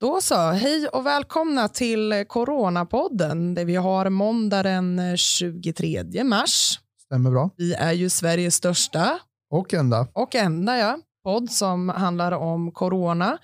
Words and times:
Då 0.00 0.20
så, 0.20 0.50
hej 0.50 0.88
och 0.88 1.06
välkomna 1.06 1.68
till 1.68 2.24
Coronapodden 2.28 3.54
där 3.54 3.64
vi 3.64 3.76
har 3.76 4.10
måndag 4.10 4.62
den 4.62 5.16
23 5.16 6.24
mars. 6.24 6.80
Stämmer 7.04 7.30
bra. 7.30 7.50
Vi 7.56 7.74
är 7.74 7.92
ju 7.92 8.10
Sveriges 8.10 8.54
största 8.54 9.18
Och 9.50 9.74
ända. 9.74 10.08
och 10.12 10.34
enda 10.34 10.78
ja, 10.78 10.98
podd 11.24 11.50
som 11.50 11.88
handlar 11.88 12.32
om 12.32 12.72
corona, 12.72 13.38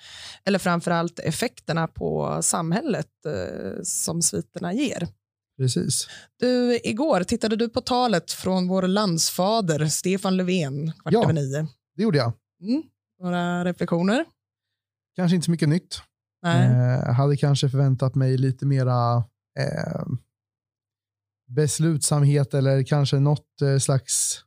eller 0.45 0.59
framförallt 0.59 1.19
effekterna 1.19 1.89
på 1.89 2.39
samhället 2.43 3.07
eh, 3.27 3.83
som 3.83 4.23
sviterna 4.23 4.73
ger. 4.73 5.09
Precis. 5.59 6.09
Du, 6.41 6.81
igår 6.85 7.23
tittade 7.25 7.57
du 7.57 7.69
på 7.69 7.81
talet 7.81 8.33
från 8.33 8.69
vår 8.69 8.83
landsfader 8.83 9.87
Stefan 9.87 10.37
Löfven, 10.37 10.93
kvart 10.93 11.13
Ja. 11.13 11.23
över 11.25 11.33
nio. 11.33 11.67
Det 11.97 12.03
gjorde 12.03 12.19
jag. 12.19 12.33
Mm. 12.63 12.83
Några 13.23 13.65
reflektioner? 13.65 14.25
Kanske 15.17 15.35
inte 15.35 15.45
så 15.45 15.51
mycket 15.51 15.69
nytt. 15.69 16.01
Nej. 16.43 16.67
Eh, 16.67 17.13
hade 17.15 17.37
kanske 17.37 17.69
förväntat 17.69 18.15
mig 18.15 18.37
lite 18.39 18.67
mera 18.67 19.17
eh, 19.59 20.03
beslutsamhet 21.49 22.55
eller 22.55 22.83
kanske 22.83 23.19
något 23.19 23.63
eh, 23.63 23.79
slags 23.79 24.41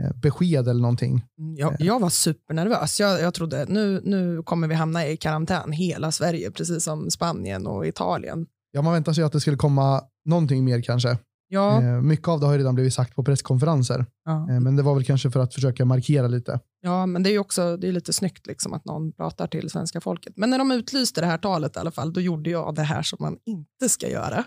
eh, 0.00 0.16
besked 0.20 0.68
eller 0.68 0.80
någonting. 0.80 1.24
Mm, 1.38 1.56
Jag, 1.56 1.76
jag 1.78 2.00
var 2.00 2.08
supernervös. 2.10 3.00
Jag, 3.00 3.20
jag 3.20 3.34
trodde 3.34 3.66
nu, 3.68 4.00
nu 4.04 4.42
kommer 4.42 4.68
vi 4.68 4.74
hamna 4.74 5.06
i 5.06 5.16
karantän, 5.16 5.72
hela 5.72 6.12
Sverige, 6.12 6.50
precis 6.50 6.84
som 6.84 7.10
Spanien 7.10 7.66
och 7.66 7.86
Italien. 7.86 8.46
Ja, 8.74 8.82
man 8.82 8.92
väntar 8.92 9.12
sig 9.12 9.24
att 9.24 9.32
det 9.32 9.40
skulle 9.40 9.56
komma 9.56 10.02
någonting 10.24 10.64
mer 10.64 10.82
kanske. 10.82 11.18
Ja, 11.48 11.82
Eh, 11.82 12.00
mycket 12.00 12.28
av 12.28 12.40
det 12.40 12.46
har 12.46 12.58
redan 12.58 12.74
blivit 12.74 12.94
sagt 12.94 13.14
på 13.14 13.24
presskonferenser. 13.24 14.06
ja. 14.24 14.50
Eh, 14.50 14.60
men 14.60 14.76
det 14.76 14.82
var 14.82 14.94
väl 14.94 15.04
kanske 15.04 15.30
för 15.30 15.40
att 15.40 15.54
försöka 15.54 15.84
markera 15.84 16.26
lite. 16.28 16.60
ja, 16.80 17.06
men 17.06 17.22
det 17.22 17.30
är 17.30 17.38
också 17.38 17.76
det 17.76 17.88
är 17.88 17.92
lite 17.92 18.12
snyggt 18.12 18.46
liksom 18.46 18.72
att 18.72 18.84
någon 18.84 19.12
pratar 19.12 19.46
till 19.46 19.70
svenska 19.70 20.00
folket. 20.00 20.32
Men 20.36 20.50
när 20.50 20.58
de 20.58 20.70
utlyste 20.72 21.20
det 21.20 21.26
här 21.26 21.38
talet 21.38 21.76
i 21.76 21.78
alla 21.78 21.90
fall, 21.90 22.12
då 22.12 22.20
gjorde 22.20 22.50
jag 22.50 22.74
det 22.74 22.82
här 22.82 23.02
som 23.02 23.16
man 23.20 23.36
inte 23.46 23.88
ska 23.88 24.08
göra. 24.08 24.44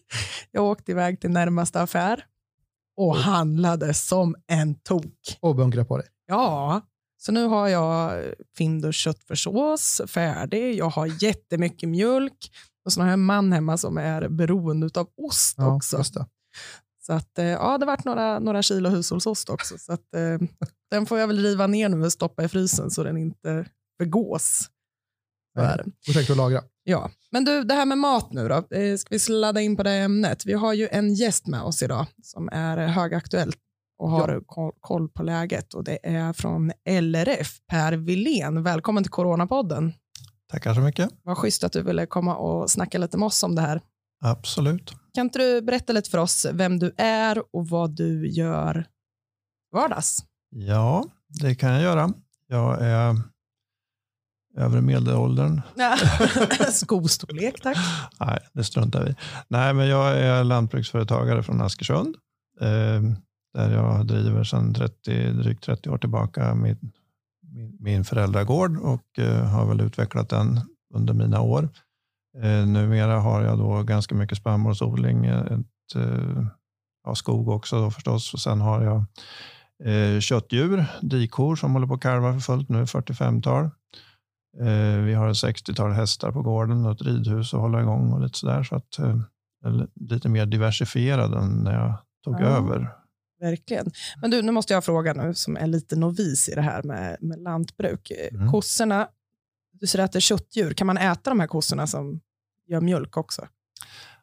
Jag 0.50 0.64
åkte 0.64 0.92
iväg 0.92 1.20
till 1.20 1.30
närmaste 1.30 1.80
affär 1.80 2.24
och 2.96 3.16
handlade 3.16 3.94
som 3.94 4.36
en 4.46 4.74
tok. 4.74 5.38
Och 5.40 5.56
bunkra 5.56 5.84
på 5.84 5.96
dig. 5.96 6.06
Ja, 6.26 6.80
så 7.18 7.32
nu 7.32 7.46
har 7.46 7.68
jag 7.68 8.24
Findus 8.56 8.96
köttfärssås 8.96 10.00
färdig. 10.06 10.74
Jag 10.78 10.88
har 10.90 11.22
jättemycket 11.22 11.88
mjölk 11.88 12.50
och 12.86 12.92
så 12.92 13.00
har 13.00 13.06
jag 13.06 13.12
en 13.12 13.24
man 13.24 13.52
hemma 13.52 13.76
som 13.76 13.98
är 13.98 14.28
beroende 14.28 15.00
av 15.00 15.08
ost 15.16 15.54
Ja, 15.58 15.74
också. 15.74 16.04
Så 17.02 17.12
att, 17.12 17.38
eh, 17.38 17.44
ja, 17.44 17.78
det 17.78 17.86
vart 17.86 18.04
några, 18.04 18.38
några 18.38 18.62
kilo 18.62 18.88
hushållsost 18.88 19.48
också. 19.50 19.78
Så 19.78 19.92
att, 19.92 20.14
eh, 20.14 20.48
den 20.90 21.06
får 21.06 21.18
jag 21.18 21.26
väl 21.26 21.38
riva 21.42 21.66
ner 21.66 21.88
nu 21.88 22.04
och 22.04 22.12
stoppa 22.12 22.44
i 22.44 22.48
frysen 22.48 22.90
så 22.90 23.02
den 23.04 23.16
inte 23.16 23.66
förgås. 24.00 24.70
Och 26.08 26.14
säkert 26.14 26.30
att 26.30 26.36
lagra. 26.36 26.62
Ja, 26.84 27.10
men 27.30 27.44
du, 27.44 27.64
det 27.64 27.74
här 27.74 27.86
med 27.86 27.98
mat 27.98 28.32
nu 28.32 28.48
då. 28.48 28.54
Eh, 28.76 28.96
Ska 28.96 29.08
vi 29.10 29.18
sladda 29.18 29.60
in 29.60 29.76
på 29.76 29.82
det 29.82 29.90
ämnet? 29.92 30.46
Vi 30.46 30.52
har 30.52 30.72
ju 30.72 30.88
en 30.90 31.14
gäst 31.14 31.46
med 31.46 31.62
oss 31.62 31.82
idag 31.82 32.06
som 32.22 32.48
är 32.52 32.78
eh, 32.78 32.88
högaktuell 32.88 33.52
och 33.98 34.10
har 34.10 34.28
Ja. 34.28 34.40
ko- 34.46 34.72
koll 34.80 35.08
på 35.08 35.22
läget 35.22 35.74
och 35.74 35.84
det 35.84 35.98
är 36.02 36.32
från 36.32 36.72
LRF, 36.84 37.56
Per 37.70 37.92
Wilén. 37.92 38.62
Välkommen 38.62 39.02
till 39.04 39.10
Coronapodden. 39.12 39.92
Tackar 40.50 40.74
så 40.74 40.80
mycket. 40.80 41.10
Vad 41.22 41.38
schysst 41.38 41.64
att 41.64 41.72
du 41.72 41.82
ville 41.82 42.06
komma 42.06 42.36
och 42.36 42.70
snacka 42.70 42.98
lite 42.98 43.18
med 43.18 43.26
oss 43.26 43.42
om 43.42 43.54
det 43.54 43.62
här. 43.62 43.80
Absolut. 44.24 44.92
Kan 45.14 45.26
inte 45.26 45.38
du 45.38 45.62
berätta 45.62 45.92
lite 45.92 46.10
för 46.10 46.18
oss 46.18 46.46
vem 46.52 46.78
du 46.78 46.94
är 46.96 47.56
och 47.56 47.68
vad 47.68 47.90
du 47.90 48.28
gör 48.28 48.86
vardags? 49.72 50.24
Ja, 50.50 51.04
det 51.28 51.54
kan 51.54 51.70
jag 51.72 51.82
göra. 51.82 52.12
Jag 52.46 52.82
är 52.82 53.16
övre 54.56 54.80
medelåldern. 54.80 55.62
Skostorlek, 56.72 57.60
tack. 57.62 57.76
Nej, 58.20 58.38
det 58.52 58.64
struntar 58.64 59.04
vi. 59.04 59.14
Nej, 59.48 59.74
men 59.74 59.88
jag 59.88 60.18
är 60.18 60.44
lantbruksföretagare 60.44 61.42
från 61.42 61.60
Askersund. 61.60 62.16
Eh, 62.60 63.02
där 63.54 63.72
jag 63.72 64.06
driver 64.06 64.44
sedan 64.44 64.74
30, 64.74 65.32
drygt 65.32 65.64
30 65.64 65.90
år 65.90 65.98
tillbaka 65.98 66.54
min, 66.54 66.92
min, 67.56 67.76
min 67.80 68.04
föräldragård 68.04 68.76
och 68.78 69.18
eh, 69.18 69.44
har 69.44 69.66
väl 69.66 69.80
utvecklat 69.80 70.28
den 70.28 70.60
under 70.94 71.14
mina 71.14 71.40
år. 71.40 71.68
Eh, 72.42 72.66
numera 72.66 73.20
har 73.20 73.42
jag 73.42 73.58
då 73.58 73.82
ganska 73.82 74.14
mycket 74.14 74.38
spannmålsodling, 74.38 75.26
eh, 75.26 75.40
ett, 75.42 75.94
ja, 77.04 77.14
skog 77.14 77.48
också 77.48 77.80
då 77.80 77.90
förstås. 77.90 78.34
Och 78.34 78.40
sen 78.40 78.60
har 78.60 78.82
jag 78.82 79.04
eh, 79.84 80.20
köttdjur, 80.20 80.84
dikor 81.02 81.56
som 81.56 81.72
håller 81.72 81.86
på 81.86 81.94
att 81.94 82.00
kalva 82.00 82.32
för 82.32 82.40
fullt 82.40 82.68
nu, 82.68 82.84
45-tal. 82.84 83.64
Eh, 84.60 85.00
vi 85.04 85.14
har 85.14 85.28
ett 85.28 85.36
60-tal 85.36 85.92
hästar 85.92 86.32
på 86.32 86.42
gården 86.42 86.86
och 86.86 86.92
ett 86.92 87.02
ridhus 87.02 87.54
att 87.54 87.60
hålla 87.60 87.80
igång 87.80 88.12
och 88.12 88.20
lite 88.20 88.38
sådär. 88.38 88.62
Så 88.62 88.76
att, 88.76 88.98
eh, 88.98 89.16
lite 89.94 90.28
mer 90.28 90.46
diversifierad 90.46 91.34
än 91.34 91.48
när 91.48 91.72
jag 91.74 91.94
tog 92.24 92.34
Ja. 92.40 92.46
över. 92.46 92.95
Verkligen. 93.40 93.90
Men 94.20 94.30
du, 94.30 94.42
nu 94.42 94.52
måste 94.52 94.74
jag 94.74 94.84
fråga 94.84 95.12
nu 95.12 95.34
som 95.34 95.56
är 95.56 95.66
lite 95.66 95.96
novis 95.96 96.48
i 96.48 96.54
det 96.54 96.62
här 96.62 96.82
med, 96.82 97.16
med 97.20 97.38
lantbruk. 97.38 98.12
Mm. 98.32 98.52
Kossorna, 98.52 99.08
du 99.72 99.86
säger 99.86 100.04
att 100.04 100.12
det 100.12 100.18
är 100.18 100.20
köttdjur. 100.20 100.72
Kan 100.72 100.86
man 100.86 100.98
äta 100.98 101.30
de 101.30 101.40
här 101.40 101.46
kossorna 101.46 101.86
som 101.86 102.20
gör 102.66 102.80
mjölk 102.80 103.16
också? 103.16 103.46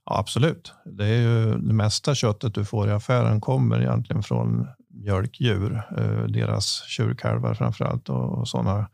Ja, 0.05 0.19
absolut. 0.19 0.73
Det 0.85 1.05
är 1.05 1.21
ju 1.21 1.57
det 1.57 1.73
mesta 1.73 2.15
köttet 2.15 2.55
du 2.55 2.65
får 2.65 2.87
i 2.87 2.91
affären 2.91 3.41
kommer 3.41 3.81
egentligen 3.81 4.23
från 4.23 4.67
mjölkdjur. 4.89 5.83
Eh, 5.97 6.23
deras 6.23 6.83
tjurkalvar 6.87 7.53
framför 7.53 7.85
allt 7.85 8.09
och, 8.09 8.37
och 8.37 8.47
sådana. 8.47 8.89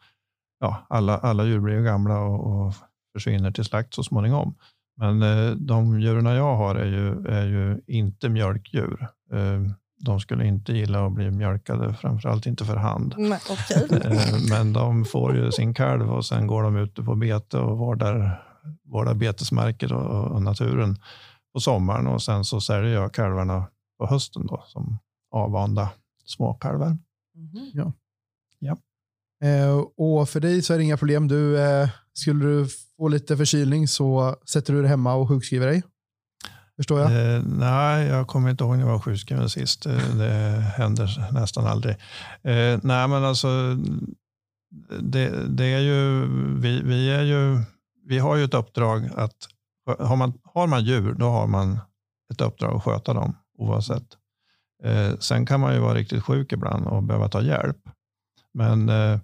Ja, 0.59 0.86
alla, 0.90 1.18
alla 1.18 1.46
djur 1.46 1.59
blir 1.59 1.75
ju 1.75 1.84
gamla 1.84 2.19
och, 2.19 2.68
och 2.68 2.74
försvinner 3.13 3.51
till 3.51 3.66
slakt 3.66 3.94
så 3.94 4.03
småningom. 4.03 4.56
Men 4.97 5.22
eh, 5.22 5.51
de 5.51 6.00
djuren 6.00 6.25
jag 6.25 6.56
har 6.56 6.75
är 6.75 6.86
ju, 6.86 7.28
är 7.28 7.46
ju 7.46 7.81
inte 7.88 8.30
mjölkdjur. 8.30 9.07
De 10.00 10.20
skulle 10.20 10.46
inte 10.46 10.74
gilla 10.74 11.06
att 11.06 11.12
bli 11.12 11.32
mjölkade, 11.32 11.94
framförallt 11.94 12.46
inte 12.46 12.66
för 12.66 12.76
hand. 12.76 13.16
Nej, 13.18 13.40
okej. 13.50 13.88
Eh, 14.06 14.36
Men 14.50 14.74
de 14.74 15.06
får 15.06 15.36
ju 15.36 15.52
sin 15.52 15.74
kalv 15.74 16.12
och 16.12 16.26
sen 16.26 16.48
går 16.48 16.64
de 16.64 16.78
ute 16.78 17.04
på 17.04 17.16
bete 17.16 17.58
och 17.58 17.78
vårdar, 17.78 18.44
vårdar 18.84 19.14
betesmarker 19.14 19.94
och, 19.94 20.32
och 20.32 20.42
naturen 20.42 20.98
på 21.54 21.60
sommaren 21.60 22.08
och 22.08 22.22
sen 22.22 22.46
så 22.46 22.62
säljer 22.62 22.94
jag 22.94 23.14
kalvarna 23.14 23.68
på 24.00 24.08
hösten 24.08 24.48
då 24.48 24.64
som 24.68 25.00
avvanda 25.32 25.90
småkalvar. 26.26 26.98
Mhm. 27.36 27.94
Eh, 29.44 29.78
och 29.98 30.30
för 30.30 30.40
dig 30.40 30.62
så 30.62 30.74
är 30.74 30.78
det 30.78 30.84
inga 30.84 30.98
problem. 30.98 31.28
Du, 31.28 31.60
eh, 31.60 31.90
skulle 32.14 32.46
du 32.46 32.68
få 32.98 33.08
lite 33.08 33.38
förkylning 33.38 33.88
så 33.88 34.36
sätter 34.46 34.74
du 34.74 34.81
dig 34.81 34.90
hemma 34.90 35.14
och 35.14 35.28
sjukskriver 35.28 35.68
dig. 35.68 35.84
Förstår 36.79 37.00
jag? 37.00 37.35
Eh, 37.35 37.41
nej, 37.45 38.07
jag 38.07 38.28
kommer 38.28 38.50
inte 38.50 38.63
ihåg 38.63 38.78
när 38.78 38.84
jag 38.84 38.91
var 38.91 39.00
sjukskriven 39.00 39.50
sist. 39.50 39.85
Eh, 39.85 40.16
det 40.16 40.63
händer 40.78 41.34
nästan 41.34 41.67
aldrig. 41.67 41.95
Eh, 42.41 42.79
nej, 42.84 43.07
men 43.07 43.23
alltså, 43.23 43.75
det, 45.00 45.47
det 45.47 45.66
är 45.66 45.79
ju, 45.79 46.28
vi, 46.59 46.81
vi, 46.81 47.09
är 47.09 47.22
ju, 47.22 47.62
vi 48.06 48.19
har 48.19 48.35
ju 48.35 48.44
ett 48.44 48.53
uppdrag 48.53 49.09
att, 49.16 49.35
har 50.00 50.16
man, 50.16 50.34
har 50.44 50.68
man 50.68 50.84
djur, 50.84 51.13
då 51.13 51.29
har 51.29 51.47
man 51.47 51.79
ett 52.34 52.41
uppdrag 52.41 52.75
att 52.75 52.84
sköta 52.84 53.13
dem 53.13 53.35
oavsett. 53.57 54.07
Eh, 54.84 55.18
sen 55.19 55.45
kan 55.45 55.59
man 55.59 55.73
ju 55.73 55.79
vara 55.79 55.94
riktigt 55.94 56.23
sjuk 56.23 56.51
ibland 56.51 56.88
och 56.88 57.03
behöva 57.03 57.29
ta 57.29 57.41
hjälp. 57.41 57.78
Men 58.53 58.89
eh, 58.89 59.19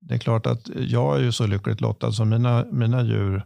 det 0.00 0.14
är 0.14 0.18
klart 0.18 0.46
att 0.46 0.68
jag 0.74 1.16
är 1.16 1.20
ju 1.20 1.32
så 1.32 1.46
lyckligt 1.46 1.80
lottad 1.80 2.12
som 2.12 2.28
mina, 2.28 2.64
mina 2.72 3.02
djur 3.02 3.42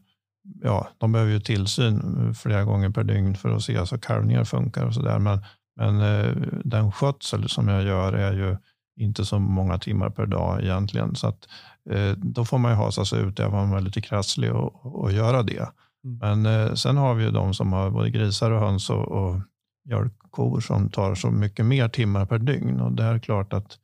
ja, 0.63 0.89
de 0.99 1.13
behöver 1.13 1.33
ju 1.33 1.41
tillsyn 1.41 2.35
flera 2.35 2.65
gånger 2.65 2.91
per 2.91 3.05
dygn 3.05 3.35
för 3.35 3.57
att 3.57 3.63
se 3.63 3.87
så 3.87 3.99
kalvningar 3.99 4.45
funkar 4.45 4.87
och 4.87 4.95
sådär. 4.95 5.19
Men, 5.19 5.39
men 5.77 6.01
eh, 6.01 6.37
den 6.65 6.93
skötsel 6.93 7.49
som 7.49 7.69
jag 7.69 7.83
gör 7.83 8.13
är 8.13 8.33
ju 8.33 8.57
inte 9.01 9.25
så 9.25 9.39
många 9.39 9.79
timmar 9.79 10.11
per 10.11 10.27
dag 10.27 10.63
egentligen. 10.63 11.15
Så 11.15 11.29
att, 11.29 11.49
eh, 11.91 12.13
då 12.17 12.45
får 12.45 12.59
man 12.59 12.71
ju 12.71 12.77
hasa 12.77 13.05
sig 13.05 13.23
ut 13.23 13.41
även 13.41 13.59
om 13.59 13.69
man 13.69 13.79
är 13.79 13.83
lite 13.83 14.01
krasslig 14.01 14.53
och, 14.53 15.03
och 15.03 15.13
göra 15.13 15.43
det. 15.43 15.69
Mm. 16.05 16.19
Men 16.19 16.47
eh, 16.47 16.75
sen 16.75 16.97
har 16.97 17.15
vi 17.15 17.25
ju 17.25 17.31
de 17.31 17.55
som 17.55 17.73
har 17.73 17.91
både 17.91 18.11
grisar 18.11 18.51
och 18.51 18.61
höns 18.61 18.91
och, 18.91 19.09
och 19.09 19.41
mjölkkor 19.85 20.61
som 20.61 20.91
tar 20.91 21.15
så 21.15 21.31
mycket 21.31 21.67
mer 21.67 21.89
timmar 21.89 22.27
per 22.27 22.39
dygn. 22.39 22.81
Och 22.81 22.93
det 22.93 23.03
är 23.03 23.19
klart 23.19 23.53
att 23.53 23.79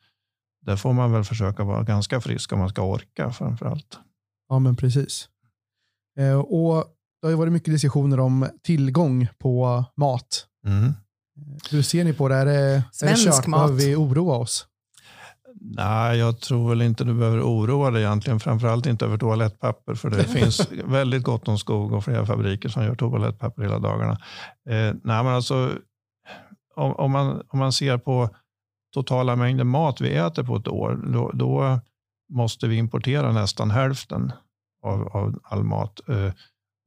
där 0.66 0.76
får 0.76 0.92
man 0.92 1.12
väl 1.12 1.24
försöka 1.24 1.64
vara 1.64 1.82
ganska 1.82 2.20
frisk 2.20 2.52
om 2.52 2.58
man 2.58 2.68
ska 2.68 2.82
orka 2.82 3.30
framför 3.30 3.66
allt. 3.66 3.98
Ja, 4.48 4.58
men 4.58 4.76
precis. 4.76 5.28
Eh, 6.18 6.38
och 6.38 6.84
det 7.20 7.26
har 7.26 7.30
ju 7.30 7.36
varit 7.36 7.52
mycket 7.52 7.74
diskussioner 7.74 8.20
om 8.20 8.48
tillgång 8.62 9.28
på 9.38 9.84
mat. 9.96 10.46
Mm. 10.66 10.92
Hur 11.70 11.82
ser 11.82 12.04
ni 12.04 12.12
på 12.12 12.28
det? 12.28 12.34
Är 12.34 12.46
det, 12.46 12.52
är 12.52 12.74
det 12.76 12.84
Svensk 12.92 13.24
kört? 13.24 13.46
mat. 13.46 13.60
Behöver 13.60 13.84
vi 13.84 13.96
oroa 13.96 14.36
oss? 14.36 14.66
Nej, 15.60 16.18
jag 16.18 16.40
tror 16.40 16.68
väl 16.68 16.82
inte 16.82 17.04
du 17.04 17.14
behöver 17.14 17.42
oroa 17.42 17.90
dig 17.90 18.02
egentligen. 18.02 18.40
Framförallt 18.40 18.86
inte 18.86 19.04
över 19.04 19.18
toalettpapper. 19.18 19.94
För 19.94 20.10
det 20.10 20.24
finns 20.38 20.68
väldigt 20.84 21.22
gott 21.22 21.48
om 21.48 21.58
skog 21.58 21.92
och 21.92 22.04
flera 22.04 22.26
fabriker 22.26 22.68
som 22.68 22.84
gör 22.84 22.94
toalettpapper 22.94 23.62
hela 23.62 23.78
dagarna. 23.78 24.12
Eh, 24.68 24.94
nej, 25.02 25.24
men 25.24 25.26
alltså, 25.26 25.72
om, 26.74 26.92
om, 26.92 27.10
man, 27.10 27.42
om 27.48 27.58
man 27.58 27.72
ser 27.72 27.98
på 27.98 28.30
totala 28.94 29.36
mängden 29.36 29.66
mat 29.66 30.00
vi 30.00 30.14
äter 30.14 30.42
på 30.42 30.56
ett 30.56 30.68
år, 30.68 31.00
då, 31.12 31.30
då 31.34 31.80
måste 32.32 32.68
vi 32.68 32.76
importera 32.76 33.32
nästan 33.32 33.70
hälften 33.70 34.32
av, 34.86 35.08
av 35.08 35.38
all 35.42 35.64
mat. 35.64 36.00
Eh, 36.08 36.32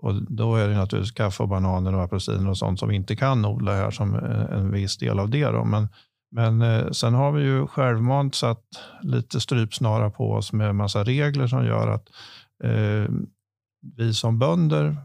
och 0.02 0.14
då 0.30 0.56
är 0.56 0.68
det 0.68 0.76
naturligtvis 0.78 1.12
kaffe, 1.12 1.44
och 1.44 1.50
bananer 1.50 1.96
och 1.96 2.04
apelsiner 2.04 2.50
och 2.50 2.58
sånt 2.58 2.80
som 2.80 2.90
vi 2.90 2.96
inte 2.96 3.16
kan 3.16 3.46
odla 3.46 3.76
här 3.76 3.92
som 3.92 4.16
eh, 4.16 4.58
en 4.58 4.72
viss 4.72 4.98
del 4.98 5.20
av 5.20 5.30
det. 5.30 5.46
Då. 5.46 5.64
Men, 5.64 5.88
men 6.32 6.62
eh, 6.62 6.92
sen 6.92 7.14
har 7.14 7.32
vi 7.32 7.44
ju 7.44 7.68
självmant 7.68 8.36
satt 8.36 8.64
lite 9.02 9.40
strypsnara 9.42 10.10
på 10.10 10.32
oss 10.32 10.54
med 10.54 10.76
massa 10.76 11.04
regler 11.04 11.48
som 11.48 11.66
gör 11.66 11.88
att 11.88 12.10
eh, 12.64 13.12
vi 13.98 14.14
som 14.14 14.40
bönder 14.40 14.98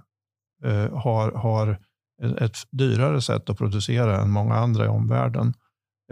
eh, 0.64 0.99
har, 0.99 1.32
har 1.32 1.79
ett 2.23 2.56
dyrare 2.70 3.20
sätt 3.20 3.50
att 3.50 3.58
producera 3.58 4.20
än 4.20 4.31
många 4.31 4.55
andra 4.55 4.85
i 4.85 4.88
omvärlden. 4.88 5.55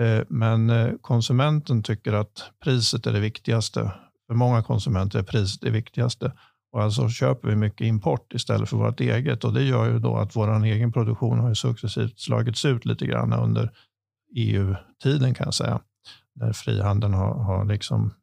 Eh, 0.00 0.25
men 0.29 0.70
eh, 0.70 0.93
konsumenten 1.00 1.82
tycker 1.82 2.12
att 2.12 2.50
priset 2.64 3.06
är 3.06 3.12
det 3.12 3.20
viktigaste. 3.20 3.93
För 4.26 4.34
många 4.34 4.62
konsumenter 4.62 5.19
är 5.19 5.23
priset 5.23 5.61
det 5.61 5.70
viktigaste. 5.70 6.32
Och 6.73 6.83
alltså 6.83 7.09
köper 7.09 7.49
vi 7.49 7.57
mycket 7.57 7.87
import 7.87 8.35
istället 8.35 8.69
för 8.69 8.77
vårt 8.77 9.01
eget. 9.01 9.45
Och 9.45 9.53
Det 9.53 9.63
gör 9.63 9.93
ju 9.93 9.99
då 9.99 10.17
att 10.17 10.37
vår 10.37 10.65
egen 10.65 10.93
produktion 10.93 11.39
har 11.39 11.55
successivt 11.55 12.21
slagits 12.21 12.65
ut 12.65 12.85
lite 12.85 13.07
grann 13.07 13.33
under 13.33 13.71
EU-tiden 14.37 15.35
kan 15.35 15.45
jag 15.45 15.55
säga. 15.55 15.81
När 16.35 16.53
frihandeln 16.53 17.15
har, 17.15 17.35
har 17.35 17.65
liksom 17.65 18.15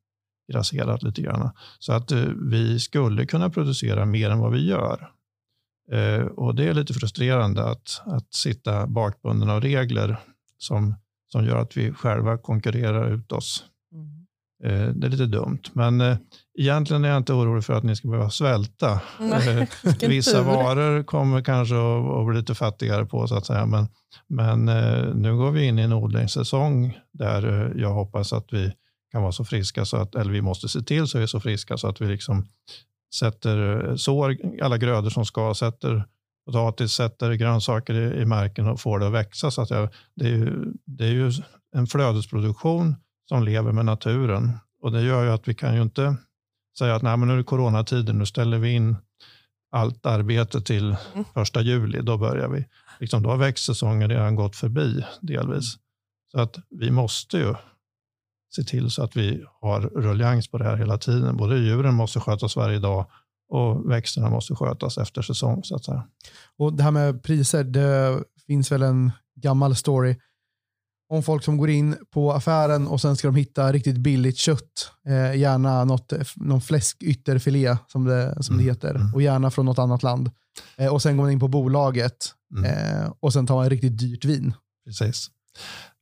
grasserat 0.52 1.04
lite 1.04 1.22
grann. 1.22 1.50
Så 1.80 1.94
att 1.94 2.12
eh, 2.12 2.24
vi 2.52 2.80
skulle 2.80 3.26
kunna 3.26 3.50
producera 3.50 4.06
mer 4.06 4.30
än 4.30 4.40
vad 4.40 4.52
vi 4.52 4.68
gör. 4.68 5.12
Eh, 5.92 6.26
och 6.26 6.56
Det 6.56 6.68
är 6.68 6.74
lite 6.74 6.94
frustrerande 6.94 7.66
att, 7.66 8.02
att 8.06 8.34
sitta 8.34 8.88
bakbunden 8.88 9.50
av 9.50 9.62
regler 9.62 10.20
som, 10.58 10.96
som 11.32 11.46
gör 11.46 11.58
att 11.58 11.78
vi 11.78 11.94
själva 11.94 12.38
konkurrerar 12.38 13.14
ut 13.14 13.32
oss. 13.32 13.66
Mm. 13.94 14.26
Eh, 14.64 14.88
det 14.88 15.08
är 15.08 15.12
lite 15.12 15.26
dumt, 15.26 15.62
men 15.74 16.02
eh, 16.02 16.18
egentligen 16.60 17.06
är 17.06 17.10
jag 17.10 17.18
inte 17.18 17.34
orolig 17.34 17.64
för 17.64 17.74
att 17.74 17.84
ni 17.84 17.96
ska 17.96 18.08
behöva 18.08 18.30
svälta. 18.30 19.02
Nej, 19.20 19.68
eh, 19.84 19.94
Vissa 20.10 20.44
varor 20.44 21.04
kommer 21.04 21.42
kanske 21.42 21.76
att, 21.76 22.20
att 22.20 22.28
bli 22.28 22.38
lite 22.38 22.56
fattigare 22.56 23.06
på, 23.06 23.28
så 23.28 23.36
att 23.36 23.46
säga. 23.46 23.66
men, 23.66 23.88
men 24.28 24.66
nu 25.22 25.38
går 25.38 25.52
vi 25.52 25.66
in 25.66 25.80
i 25.80 25.82
en 25.82 25.94
odlingssäsong 25.94 26.98
där 27.14 27.74
jag 27.76 27.94
hoppas 27.94 28.34
att 28.34 28.54
vi 28.54 28.72
kan 29.12 29.22
vara 29.22 29.32
så 29.32 29.46
friska, 29.46 29.86
så 29.86 29.98
att, 29.98 30.16
eller 30.16 30.32
vi 30.32 30.42
måste 30.42 30.70
se 30.70 30.82
till 30.82 31.08
så 31.08 31.18
att 31.18 31.20
vi 31.20 31.24
är 31.24 31.28
så 31.28 31.40
friska 31.40 31.78
så 31.78 31.88
att 31.88 32.02
vi 32.02 32.08
liksom 32.08 32.48
sätter, 33.16 33.96
sår 33.96 34.38
alla 34.62 34.78
grödor 34.78 35.10
som 35.10 35.26
ska, 35.26 35.54
sätter 35.54 36.04
potatis, 36.46 36.92
sätter 36.92 37.34
grönsaker 37.34 37.94
i, 37.94 38.22
i 38.22 38.26
marken 38.26 38.68
och 38.68 38.80
får 38.80 39.00
det 39.00 39.08
att 39.08 39.14
växa. 39.14 39.52
Så 39.52 39.62
att 39.62 39.70
jag, 39.70 39.90
det, 40.16 40.26
är 40.26 40.30
ju, 40.30 40.74
det 40.86 41.04
är 41.04 41.12
ju 41.12 41.32
en 41.76 41.88
flödesproduktion 41.88 42.96
som 43.30 43.44
lever 43.44 43.72
med 43.72 43.86
naturen. 43.86 44.52
Och 44.82 44.92
Det 44.92 45.02
gör 45.02 45.24
ju 45.24 45.32
att 45.32 45.48
vi 45.48 45.54
kan 45.54 45.76
ju 45.76 45.82
inte 45.82 46.16
säga 46.78 46.96
att 46.96 47.02
Nej, 47.02 47.18
men 47.18 47.28
nu 47.28 47.34
är 47.34 47.38
det 47.38 47.44
coronatider, 47.44 48.14
nu 48.14 48.26
ställer 48.26 48.58
vi 48.58 48.70
in 48.70 48.96
allt 49.72 50.06
arbete 50.06 50.62
till 50.62 50.96
mm. 51.14 51.26
första 51.34 51.62
juli, 51.62 52.02
då 52.02 52.18
börjar 52.18 52.48
vi. 52.48 52.66
Liksom, 53.00 53.24
då 53.24 53.30
har 53.30 53.38
växtsäsongen 53.38 54.10
redan 54.10 54.36
gått 54.36 54.56
förbi 54.56 55.06
delvis. 55.22 55.76
Så 56.32 56.42
att 56.42 56.56
vi 56.70 56.92
måste 56.92 57.38
ju 57.38 57.56
se 58.56 58.64
till 58.64 58.92
så 58.92 59.04
att 59.04 59.18
vi 59.18 59.44
har 59.62 59.82
ruljangs 59.82 60.48
på 60.48 60.58
det 60.58 60.64
här 60.64 60.76
hela 60.76 60.98
tiden. 60.98 61.38
Både 61.38 61.58
djuren 61.58 61.94
måste 61.94 62.20
skötas 62.20 62.56
varje 62.56 62.80
dag 62.80 63.06
och 63.50 63.92
växterna 63.92 64.30
måste 64.30 64.56
skötas 64.56 64.98
efter 64.98 65.22
säsong. 65.22 65.64
Så 65.64 65.76
att 65.76 65.86
säga. 65.86 66.04
Och 66.58 66.74
Det 66.74 66.84
här 66.84 66.92
med 66.92 67.24
priser, 67.24 67.64
det 67.64 68.24
finns 68.48 68.72
väl 68.72 68.84
en 68.84 69.12
gammal 69.36 69.76
story 69.76 70.16
om 71.10 71.24
folk 71.24 71.44
som 71.44 71.58
går 71.58 71.70
in 71.70 71.96
på 72.12 72.34
affären 72.34 72.88
och 72.88 73.02
sen 73.02 73.16
ska 73.16 73.28
de 73.28 73.36
hitta 73.36 73.72
riktigt 73.72 73.98
billigt 73.98 74.38
kött. 74.38 74.92
Eh, 75.08 75.36
gärna 75.36 75.86
något, 75.86 76.14
någon 76.36 76.62
fläskytterfilé 76.62 77.78
som 77.88 78.06
det, 78.06 78.44
som 78.44 78.56
mm. 78.56 78.66
det 78.66 78.72
heter 78.72 78.96
mm. 78.96 79.14
och 79.14 79.22
gärna 79.22 79.52
från 79.52 79.66
något 79.66 79.80
annat 79.80 80.04
land. 80.04 80.32
Eh, 80.78 80.94
och 80.94 81.02
sen 81.02 81.18
går 81.18 81.24
man 81.24 81.32
in 81.32 81.40
på 81.40 81.48
bolaget 81.48 82.34
mm. 82.58 82.66
eh, 82.66 83.12
och 83.20 83.34
sen 83.34 83.48
tar 83.48 83.56
man 83.56 83.70
riktigt 83.70 83.98
dyrt 83.98 84.26
vin. 84.26 84.54
Precis. 84.86 85.28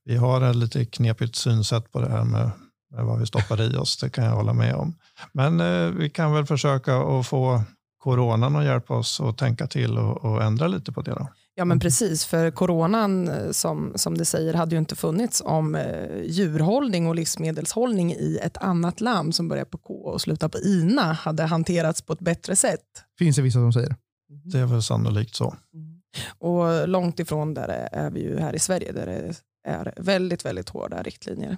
Vi 0.06 0.16
har 0.16 0.42
ett 0.42 0.56
lite 0.56 0.86
knepigt 0.86 1.36
synsätt 1.36 1.92
på 1.92 2.02
det 2.02 2.10
här 2.10 2.24
med, 2.24 2.52
med 2.92 3.06
vad 3.06 3.20
vi 3.20 3.26
stoppar 3.26 3.62
i 3.62 3.78
oss. 3.78 3.98
Det 3.98 4.10
kan 4.10 4.24
jag 4.24 4.32
hålla 4.32 4.54
med 4.54 4.76
om. 4.76 4.96
Men 5.34 5.62
eh, 5.62 5.90
vi 5.90 6.10
kan 6.10 6.34
väl 6.34 6.46
försöka 6.46 6.98
att 6.98 7.28
få 7.28 7.64
coronan 7.98 8.56
att 8.56 8.66
hjälpa 8.66 8.94
oss 8.94 9.22
att 9.22 9.38
tänka 9.38 9.68
till 9.68 9.98
och, 9.98 10.26
och 10.26 10.44
ändra 10.44 10.68
lite 10.68 10.92
på 10.92 11.02
det. 11.02 11.12
Då. 11.12 11.28
Ja 11.60 11.66
men 11.66 11.80
precis, 11.80 12.26
för 12.26 12.52
coronan 12.52 13.28
eh, 13.28 13.52
som, 13.52 13.94
som 13.96 14.18
det 14.18 14.26
säger 14.26 14.54
hade 14.54 14.76
ju 14.76 14.80
inte 14.80 14.96
funnits 14.96 15.42
om 15.46 15.76
eh, 15.76 16.22
djurhållning 16.24 17.08
och 17.08 17.16
livsmedelshållning 17.16 18.12
i 18.12 18.40
ett 18.44 18.58
annat 18.58 19.02
land 19.02 19.36
som 19.36 19.48
börjar 19.48 19.66
på 19.66 19.78
K 19.78 19.94
och 19.94 20.22
slutar 20.22 20.50
på 20.50 20.58
INA 20.58 21.14
hade 21.14 21.44
hanterats 21.44 22.02
på 22.02 22.14
ett 22.14 22.20
bättre 22.20 22.56
sätt. 22.56 22.82
Finns 23.20 23.36
det 23.36 23.42
vissa 23.42 23.60
som 23.60 23.74
säger. 23.74 23.96
Det 24.44 24.60
är 24.60 24.66
väl 24.66 24.84
sannolikt 24.84 25.36
så. 25.36 25.56
Mm. 25.74 26.02
Och 26.40 26.88
långt 26.88 27.20
ifrån 27.20 27.54
där 27.54 27.70
är 27.92 28.10
vi 28.12 28.22
ju 28.22 28.40
här 28.40 28.56
i 28.56 28.60
Sverige 28.60 28.92
där 28.92 29.06
det 29.06 29.34
är 29.68 29.94
väldigt, 29.98 30.46
väldigt 30.46 30.70
hårda 30.70 31.02
riktlinjer. 31.02 31.58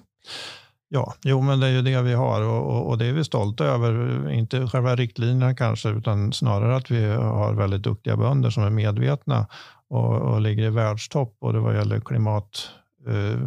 Ja, 0.88 1.14
jo, 1.22 1.40
men 1.40 1.60
det 1.60 1.66
är 1.66 1.70
ju 1.70 1.82
det 1.82 2.02
vi 2.02 2.14
har 2.14 2.40
och, 2.40 2.66
och, 2.66 2.86
och, 2.86 2.98
det 2.98 3.06
är 3.06 3.12
vi 3.12 3.24
stolta 3.24 3.64
över. 3.64 4.30
Inte 4.30 4.66
själva 4.66 4.96
riktlinjerna 4.96 5.54
kanske, 5.54 5.88
utan 5.88 6.32
snarare 6.32 6.76
att 6.76 6.90
vi 6.90 7.04
har 7.10 7.52
väldigt 7.52 7.82
duktiga 7.82 8.16
bönder 8.16 8.50
som 8.50 8.62
är 8.62 8.70
medvetna 8.70 9.46
och, 9.90 10.20
och 10.20 10.40
ligger 10.40 10.64
i 10.64 10.70
världstopp 10.70 11.38
både 11.40 11.58
vad 11.58 11.74
gäller 11.74 12.00
klimat, 12.00 12.70
eh, 13.06 13.40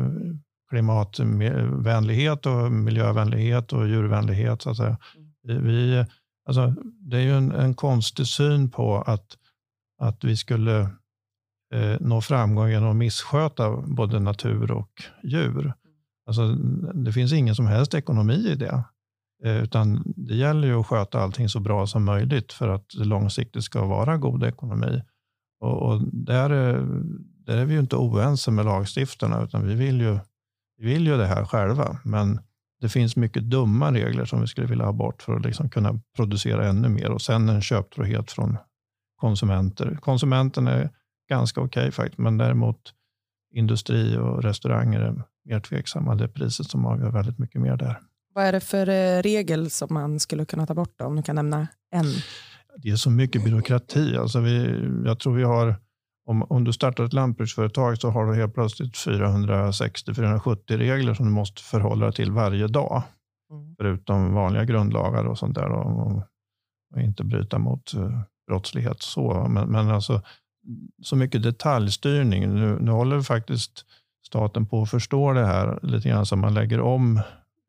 klimatvänlighet 0.69 2.45
och 2.45 2.71
miljövänlighet 2.71 3.73
och 3.73 3.87
djurvänlighet. 3.87 4.61
Så 4.61 4.69
att 4.69 4.77
säga. 4.77 4.97
Mm. 5.47 5.65
Vi, 5.65 6.05
alltså, 6.45 6.75
det 6.99 7.17
är 7.17 7.21
ju 7.21 7.37
en, 7.37 7.51
en 7.51 7.73
konstig 7.73 8.27
syn 8.27 8.71
på 8.71 9.01
att, 9.01 9.37
att 10.01 10.23
vi 10.23 10.37
skulle 10.37 10.79
eh, 11.73 11.97
nå 11.99 12.21
framgång 12.21 12.69
genom 12.69 12.89
att 12.89 12.95
missköta 12.95 13.71
både 13.71 14.19
natur 14.19 14.71
och 14.71 14.91
djur. 15.23 15.73
Alltså, 16.27 16.47
det 16.93 17.13
finns 17.13 17.33
ingen 17.33 17.55
som 17.55 17.67
helst 17.67 17.93
ekonomi 17.93 18.33
i 18.33 18.55
det. 18.55 18.83
Eh, 19.43 19.63
utan 19.63 20.03
det 20.05 20.35
gäller 20.35 20.67
ju 20.67 20.79
att 20.79 20.87
sköta 20.87 21.19
allting 21.19 21.49
så 21.49 21.59
bra 21.59 21.87
som 21.87 22.03
möjligt 22.03 22.53
för 22.53 22.69
att 22.69 22.85
det 22.97 23.05
långsiktigt 23.05 23.63
ska 23.63 23.85
vara 23.85 24.17
god 24.17 24.43
ekonomi. 24.43 25.01
Och, 25.63 25.81
och 25.81 26.01
där, 26.13 26.49
är, 26.49 26.85
där 27.45 27.57
är 27.57 27.65
vi 27.65 27.73
ju 27.73 27.79
inte 27.79 27.95
oense 27.95 28.51
med 28.51 28.65
lagstiftarna, 28.65 29.43
utan 29.43 29.67
vi 29.67 29.75
vill, 29.75 30.01
ju, 30.01 30.19
vi 30.77 30.85
vill 30.85 31.07
ju 31.07 31.17
det 31.17 31.25
här 31.25 31.45
själva. 31.45 31.99
Men 32.03 32.39
det 32.81 32.89
finns 32.89 33.15
mycket 33.15 33.43
dumma 33.43 33.91
regler 33.91 34.25
som 34.25 34.41
vi 34.41 34.47
skulle 34.47 34.67
vilja 34.67 34.85
ha 34.85 34.91
bort 34.91 35.21
för 35.21 35.35
att 35.35 35.45
liksom 35.45 35.69
kunna 35.69 35.99
producera 36.15 36.67
ännu 36.67 36.89
mer. 36.89 37.11
Och 37.11 37.21
sen 37.21 37.49
en 37.49 37.61
köptrohet 37.61 38.31
från 38.31 38.57
konsumenter. 39.15 39.97
Konsumenten 40.01 40.67
är 40.67 40.89
ganska 41.29 41.61
okej 41.61 41.81
okay 41.81 41.91
faktiskt, 41.91 42.17
men 42.17 42.37
däremot 42.37 42.93
industri 43.53 44.17
och 44.17 44.43
restauranger 44.43 44.99
är 44.99 45.23
mer 45.45 45.59
tveksamma. 45.59 46.15
Det 46.15 46.23
är 46.23 46.27
priset 46.27 46.69
som 46.69 46.85
avgör 46.85 47.11
väldigt 47.11 47.39
mycket 47.39 47.61
mer 47.61 47.77
där. 47.77 47.99
Vad 48.33 48.45
är 48.45 48.51
det 48.51 48.59
för 48.59 48.89
eh, 48.89 49.21
regel 49.21 49.69
som 49.69 49.87
man 49.91 50.19
skulle 50.19 50.45
kunna 50.45 50.65
ta 50.65 50.73
bort? 50.73 50.93
Då, 50.95 51.05
om 51.05 51.15
du 51.15 51.23
kan 51.23 51.35
nämna 51.35 51.67
en 51.91 52.05
det 52.77 52.89
är 52.89 52.95
så 52.95 53.09
mycket 53.09 53.43
byråkrati. 53.43 54.17
Alltså 54.17 54.39
vi, 54.39 54.81
jag 55.05 55.19
tror 55.19 55.35
vi 55.35 55.43
har, 55.43 55.75
om, 56.25 56.43
om 56.43 56.63
du 56.63 56.73
startar 56.73 57.03
ett 57.03 57.13
lantbruksföretag 57.13 57.97
så 57.97 58.09
har 58.09 58.25
du 58.25 58.35
helt 58.35 58.53
plötsligt 58.53 58.93
460-470 58.93 60.77
regler 60.77 61.13
som 61.13 61.25
du 61.25 61.31
måste 61.31 61.63
förhålla 61.63 62.05
dig 62.05 62.15
till 62.15 62.31
varje 62.31 62.67
dag. 62.67 63.03
Mm. 63.51 63.75
Förutom 63.77 64.33
vanliga 64.33 64.65
grundlagar 64.65 65.25
och 65.25 65.37
sånt 65.37 65.55
där. 65.55 65.69
Och, 65.69 66.23
och 66.95 67.01
inte 67.01 67.23
bryta 67.23 67.59
mot 67.59 67.93
uh, 67.95 68.21
brottslighet. 68.47 69.01
Så. 69.01 69.47
Men, 69.49 69.69
men 69.69 69.89
alltså, 69.89 70.21
så 71.03 71.15
mycket 71.15 71.43
detaljstyrning. 71.43 72.55
Nu, 72.55 72.79
nu 72.79 72.91
håller 72.91 73.21
faktiskt 73.21 73.85
staten 74.27 74.65
på 74.65 74.81
att 74.81 74.89
förstå 74.89 75.33
det 75.33 75.45
här 75.45 75.79
lite 75.81 76.09
grann 76.09 76.25
så 76.25 76.35
man 76.35 76.53
lägger 76.53 76.79
om 76.79 77.21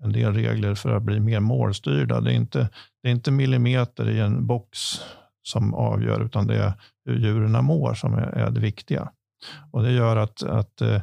en 0.05 0.13
del 0.13 0.35
regler 0.35 0.75
för 0.75 0.97
att 0.97 1.03
bli 1.03 1.21
mer 1.21 1.41
målstyrda. 1.41 2.21
Det 2.21 2.33
är 2.33 2.35
inte, 2.35 2.69
det 3.03 3.09
är 3.09 3.13
inte 3.13 3.31
millimeter 3.31 4.11
i 4.11 4.21
en 4.21 4.47
box 4.47 4.79
som 5.43 5.75
avgör, 5.75 6.25
utan 6.25 6.47
det 6.47 6.57
är 6.57 6.73
hur 7.05 7.19
djuren 7.19 7.65
mår 7.65 7.95
som 7.95 8.15
är, 8.15 8.27
är 8.27 8.51
det 8.51 8.61
viktiga. 8.61 9.11
Och 9.71 9.83
Det 9.83 9.93
gör 9.93 10.17
att, 10.17 10.43
att 10.43 10.81
eh, 10.81 11.03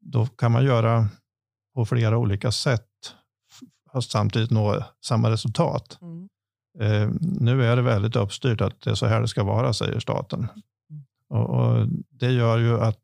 då 0.00 0.26
kan 0.26 0.52
man 0.52 0.64
göra 0.64 1.08
på 1.74 1.86
flera 1.86 2.18
olika 2.18 2.52
sätt 2.52 2.88
och 3.92 4.04
samtidigt 4.04 4.50
nå 4.50 4.84
samma 5.04 5.30
resultat. 5.30 5.98
Mm. 6.02 6.28
Eh, 6.80 7.10
nu 7.20 7.64
är 7.64 7.76
det 7.76 7.82
väldigt 7.82 8.16
uppstyrt 8.16 8.60
att 8.60 8.80
det 8.80 8.90
är 8.90 8.94
så 8.94 9.06
här 9.06 9.20
det 9.20 9.28
ska 9.28 9.44
vara, 9.44 9.72
säger 9.72 10.00
staten. 10.00 10.48
Mm. 10.90 11.04
Och, 11.28 11.50
och, 11.50 11.88
Det 12.10 12.30
gör 12.30 12.58
ju 12.58 12.80
att 12.80 13.00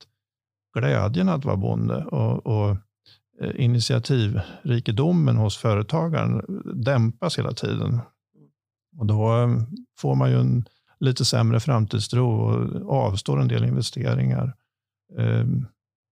glädjen 0.79 1.29
att 1.29 1.45
vara 1.45 1.57
bonde 1.57 2.05
och, 2.05 2.47
och 2.47 2.77
Eh, 3.43 3.65
initiativrikedomen 3.65 5.37
hos 5.37 5.57
företagaren 5.57 6.63
dämpas 6.75 7.39
hela 7.39 7.53
tiden. 7.53 8.01
Och 8.99 9.07
då 9.07 9.43
eh, 9.43 9.49
får 9.99 10.15
man 10.15 10.31
ju 10.31 10.41
en 10.41 10.65
lite 11.01 11.25
sämre 11.25 11.61
framtidstro 11.61 12.27
och 12.87 12.97
avstår 12.97 13.41
en 13.41 13.49
del 13.49 13.65
investeringar. 13.65 14.55
Eh, 15.19 15.45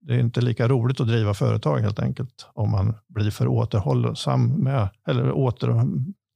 det 0.02 0.14
är 0.14 0.18
inte 0.18 0.40
lika 0.40 0.68
roligt 0.68 1.00
att 1.00 1.06
driva 1.06 1.34
företag 1.34 1.78
helt 1.78 1.98
enkelt 1.98 2.46
om 2.54 2.70
man 2.70 2.94
blir 3.08 3.30
för 3.30 3.46
återhållsam 3.48 4.48
med, 4.48 4.88
eller 5.06 5.32
åter, 5.32 5.84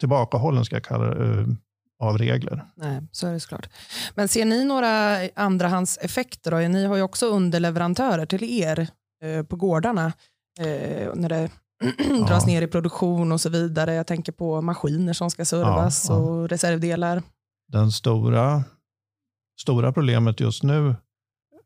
tillbakahållen 0.01 0.65
ska 0.65 0.77
jag 0.77 0.85
kalla 0.85 1.15
det, 1.15 1.57
av 1.99 2.19
regler. 2.19 2.65
Nej, 2.77 3.01
så 3.13 3.27
är 3.27 3.33
det 3.33 3.41
såklart. 3.41 3.69
Men 4.15 4.29
ser 4.29 4.45
ni 4.45 4.65
några 4.65 5.19
andrahandseffekter? 5.35 6.51
Då? 6.51 6.57
Ni 6.57 6.85
har 6.85 6.97
ju 6.97 7.03
också 7.03 7.27
underleverantörer 7.27 8.27
till 8.27 8.45
er 8.45 8.89
på 9.49 9.57
gårdarna 9.57 10.13
eh, 10.59 11.11
när 11.15 11.29
det 11.29 11.51
dras 12.29 12.47
ner 12.47 12.63
i 12.63 12.67
produktion 12.67 13.33
och 13.33 13.41
så 13.41 13.49
vidare. 13.49 13.95
Jag 13.95 14.07
tänker 14.07 14.33
på 14.33 14.61
maskiner 14.61 15.13
som 15.13 15.31
ska 15.31 15.45
servas 15.45 16.11
och 16.11 16.49
reservdelar. 16.49 17.23
Den 17.69 17.93
stora, 17.93 18.65
stora 19.61 19.93
problemet 19.93 20.41
just 20.41 20.63
nu 20.63 20.95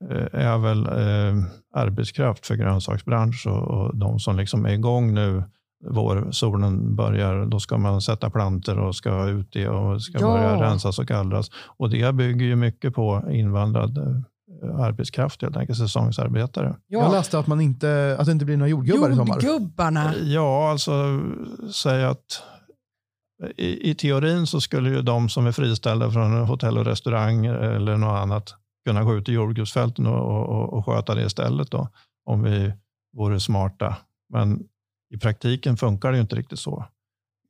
Eh, 0.00 0.40
är 0.40 0.58
väl 0.58 0.86
eh, 0.86 1.44
arbetskraft 1.74 2.46
för 2.46 2.54
grönsaksbransch 2.54 3.46
och, 3.46 3.62
och 3.62 3.96
de 3.96 4.18
som 4.18 4.36
liksom 4.36 4.66
är 4.66 4.72
igång 4.72 5.14
nu 5.14 5.42
vår 5.84 6.28
solen 6.30 6.96
börjar, 6.96 7.46
då 7.46 7.60
ska 7.60 7.78
man 7.78 8.02
sätta 8.02 8.30
planter 8.30 8.78
och 8.78 8.96
ska 8.96 9.28
ut 9.28 9.56
i 9.56 9.66
och 9.66 10.02
ska 10.02 10.20
ja. 10.20 10.32
börja 10.32 10.62
rensas 10.62 10.98
och 10.98 11.06
gallras. 11.06 11.50
Och 11.54 11.90
det 11.90 12.14
bygger 12.14 12.46
ju 12.46 12.56
mycket 12.56 12.94
på 12.94 13.22
invandrad 13.30 13.98
eh, 13.98 14.20
arbetskraft, 14.62 15.42
helt 15.42 15.56
enkelt 15.56 15.78
säsongsarbetare. 15.78 16.76
Ja. 16.86 17.02
Jag 17.02 17.12
läste 17.12 17.38
att, 17.38 17.46
man 17.46 17.60
inte, 17.60 18.16
att 18.18 18.26
det 18.26 18.32
inte 18.32 18.44
blir 18.44 18.56
några 18.56 18.70
jordgubbar 18.70 19.10
i 19.10 19.16
sommar. 19.16 19.40
Jordgubbarna? 19.40 20.14
Ja, 20.16 20.70
alltså 20.70 21.20
säg 21.72 22.04
att 22.04 22.42
i, 23.56 23.90
i 23.90 23.94
teorin 23.94 24.46
så 24.46 24.60
skulle 24.60 24.90
ju 24.90 25.02
de 25.02 25.28
som 25.28 25.46
är 25.46 25.52
friställda 25.52 26.10
från 26.10 26.32
hotell 26.32 26.78
och 26.78 26.84
restaurang 26.84 27.46
eller 27.46 27.96
något 27.96 28.18
annat 28.18 28.54
kunna 28.86 29.04
gå 29.04 29.16
ut 29.16 29.28
i 29.28 29.32
jordgubbsfälten 29.32 30.06
och, 30.06 30.48
och, 30.48 30.72
och 30.72 30.86
sköta 30.86 31.14
det 31.14 31.24
istället 31.24 31.70
då, 31.70 31.88
om 32.24 32.42
vi 32.42 32.72
vore 33.16 33.40
smarta. 33.40 33.96
Men 34.32 34.64
i 35.14 35.18
praktiken 35.18 35.76
funkar 35.76 36.10
det 36.10 36.16
ju 36.16 36.22
inte 36.22 36.36
riktigt 36.36 36.58
så. 36.58 36.84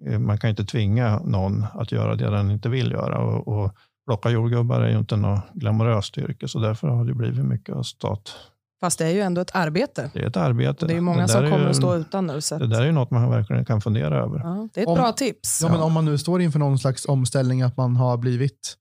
Eh, 0.06 0.18
man 0.18 0.38
kan 0.38 0.50
inte 0.50 0.64
tvinga 0.64 1.18
någon 1.18 1.66
att 1.74 1.92
göra 1.92 2.14
det 2.14 2.30
den 2.30 2.50
inte 2.50 2.68
vill 2.68 2.90
göra. 2.90 3.18
Och, 3.18 3.48
och 3.48 3.74
plocka 4.08 4.30
jordgubbar 4.30 4.80
är 4.80 4.90
ju 4.90 4.98
inte 4.98 5.16
något 5.16 5.40
glamoröst 5.54 6.18
yrke, 6.18 6.48
så 6.48 6.58
därför 6.58 6.88
har 6.88 7.04
det 7.04 7.14
blivit 7.14 7.44
mycket 7.44 7.86
stat. 7.86 8.36
Fast 8.80 8.98
det 8.98 9.06
är 9.06 9.10
ju 9.10 9.20
ändå 9.20 9.40
ett 9.40 9.50
arbete. 9.54 10.10
Det 10.14 10.20
är 10.20 10.26
ett 10.26 10.36
arbete. 10.36 10.84
Och 10.84 10.88
det 10.88 10.96
är 10.96 11.00
många 11.00 11.28
som 11.28 11.42
kommer 11.42 11.58
ju, 11.58 11.68
att 11.68 11.76
stå 11.76 11.96
utan 11.96 12.26
nu. 12.26 12.40
Så 12.40 12.58
Det 12.58 12.66
där 12.66 12.80
är 12.80 12.86
ju 12.86 12.92
något 12.92 13.10
man 13.10 13.30
verkligen 13.30 13.64
kan 13.64 13.80
fundera 13.80 14.16
över. 14.24 14.38
Ja, 14.38 14.68
det 14.74 14.80
är 14.80 14.82
ett 14.82 14.88
om, 14.88 14.94
bra 14.94 15.12
tips. 15.12 15.60
Ja, 15.62 15.68
men 15.68 15.80
om 15.80 15.92
man 15.92 16.04
nu 16.04 16.18
står 16.18 16.42
inför 16.42 16.58
någon 16.58 16.78
slags 16.78 17.06
omställning, 17.06 17.62
att 17.62 17.76
man 17.76 17.96
har 17.96 18.16
blivit 18.16 18.76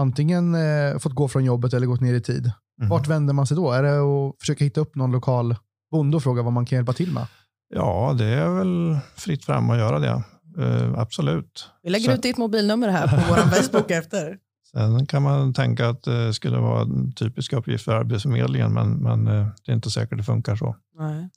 antingen 0.00 0.54
eh, 0.54 0.98
fått 0.98 1.14
gå 1.14 1.28
från 1.28 1.44
jobbet 1.44 1.74
eller 1.74 1.86
gått 1.86 2.00
ner 2.00 2.14
i 2.14 2.20
tid. 2.20 2.52
Mm. 2.80 2.90
Vart 2.90 3.08
vänder 3.08 3.34
man 3.34 3.46
sig 3.46 3.56
då? 3.56 3.70
Är 3.70 3.82
det 3.82 3.98
att 3.98 4.34
försöka 4.40 4.64
hitta 4.64 4.80
upp 4.80 4.94
någon 4.94 5.12
lokal 5.12 5.56
bonde 5.90 6.16
och 6.16 6.22
fråga 6.22 6.42
vad 6.42 6.52
man 6.52 6.66
kan 6.66 6.76
hjälpa 6.76 6.92
till 6.92 7.12
med? 7.12 7.26
Ja, 7.74 8.14
det 8.18 8.24
är 8.24 8.48
väl 8.48 8.98
fritt 9.16 9.44
fram 9.44 9.70
att 9.70 9.78
göra 9.78 9.98
det. 9.98 10.22
Uh, 10.58 10.98
absolut. 10.98 11.70
Vi 11.82 11.90
lägger 11.90 12.06
Så. 12.06 12.12
ut 12.12 12.22
ditt 12.22 12.38
mobilnummer 12.38 12.88
här 12.88 13.08
på 13.08 13.16
vår 13.16 13.36
Facebook 13.36 13.90
efter. 13.90 14.38
Sen 14.76 15.06
kan 15.06 15.22
man 15.22 15.54
tänka 15.54 15.88
att 15.88 16.02
det 16.02 16.34
skulle 16.34 16.58
vara 16.58 16.82
en 16.82 17.12
typisk 17.12 17.52
uppgift 17.52 17.84
för 17.84 17.92
Arbetsförmedlingen, 17.92 18.72
men, 18.72 18.92
men 18.92 19.26
eh, 19.26 19.48
det 19.64 19.72
är 19.72 19.76
inte 19.76 19.90
säkert 19.90 20.18
det 20.18 20.24
funkar 20.24 20.56
så. 20.56 20.76
Nej. 20.98 21.28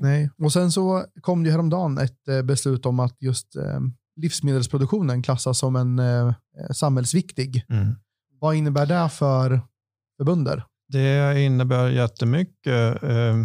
Nej. 0.00 0.30
Och 0.38 0.52
sen 0.52 0.72
så 0.72 1.04
kom 1.20 1.44
det 1.44 1.50
häromdagen 1.50 1.98
ett 1.98 2.28
eh, 2.28 2.42
beslut 2.42 2.86
om 2.86 3.00
att 3.00 3.16
just 3.22 3.56
livsmedelsproduktionen 4.16 5.22
klassas 5.22 5.58
som 5.58 5.76
en 5.76 5.98
eh, 5.98 6.32
samhällsviktig. 6.72 7.64
Mm. 7.68 7.94
Vad 8.40 8.54
innebär 8.54 8.86
det 8.86 9.08
för, 9.08 9.60
för 10.16 10.24
bönder? 10.24 10.64
Det 10.88 11.42
innebär 11.42 11.88
jättemycket. 11.88 13.02
Eh, 13.02 13.36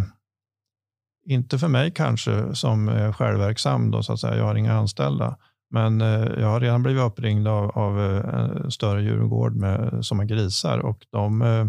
inte 1.26 1.60
för 1.60 1.68
mig 1.68 1.92
kanske 1.92 2.56
som 2.56 2.88
är 2.90 3.14
självverksam, 3.14 3.92
då, 3.92 4.04
så 4.04 4.14
att 4.14 4.20
säga. 4.20 4.38
jag 4.38 4.44
har 4.44 4.56
inga 4.56 4.74
anställda. 4.74 5.38
Men 5.70 6.02
eh, 6.02 6.28
jag 6.40 6.48
har 6.48 6.60
redan 6.60 6.84
blivit 6.84 7.04
uppringd 7.04 7.48
av, 7.48 7.72
av 7.72 8.00
eh, 8.00 8.40
en 8.40 8.72
större 8.72 9.02
djurgård 9.04 9.56
med, 9.56 10.06
som 10.06 10.20
har 10.20 10.26
grisar 10.26 10.80
och 10.80 11.06
de, 11.10 11.42
eh, 11.42 11.66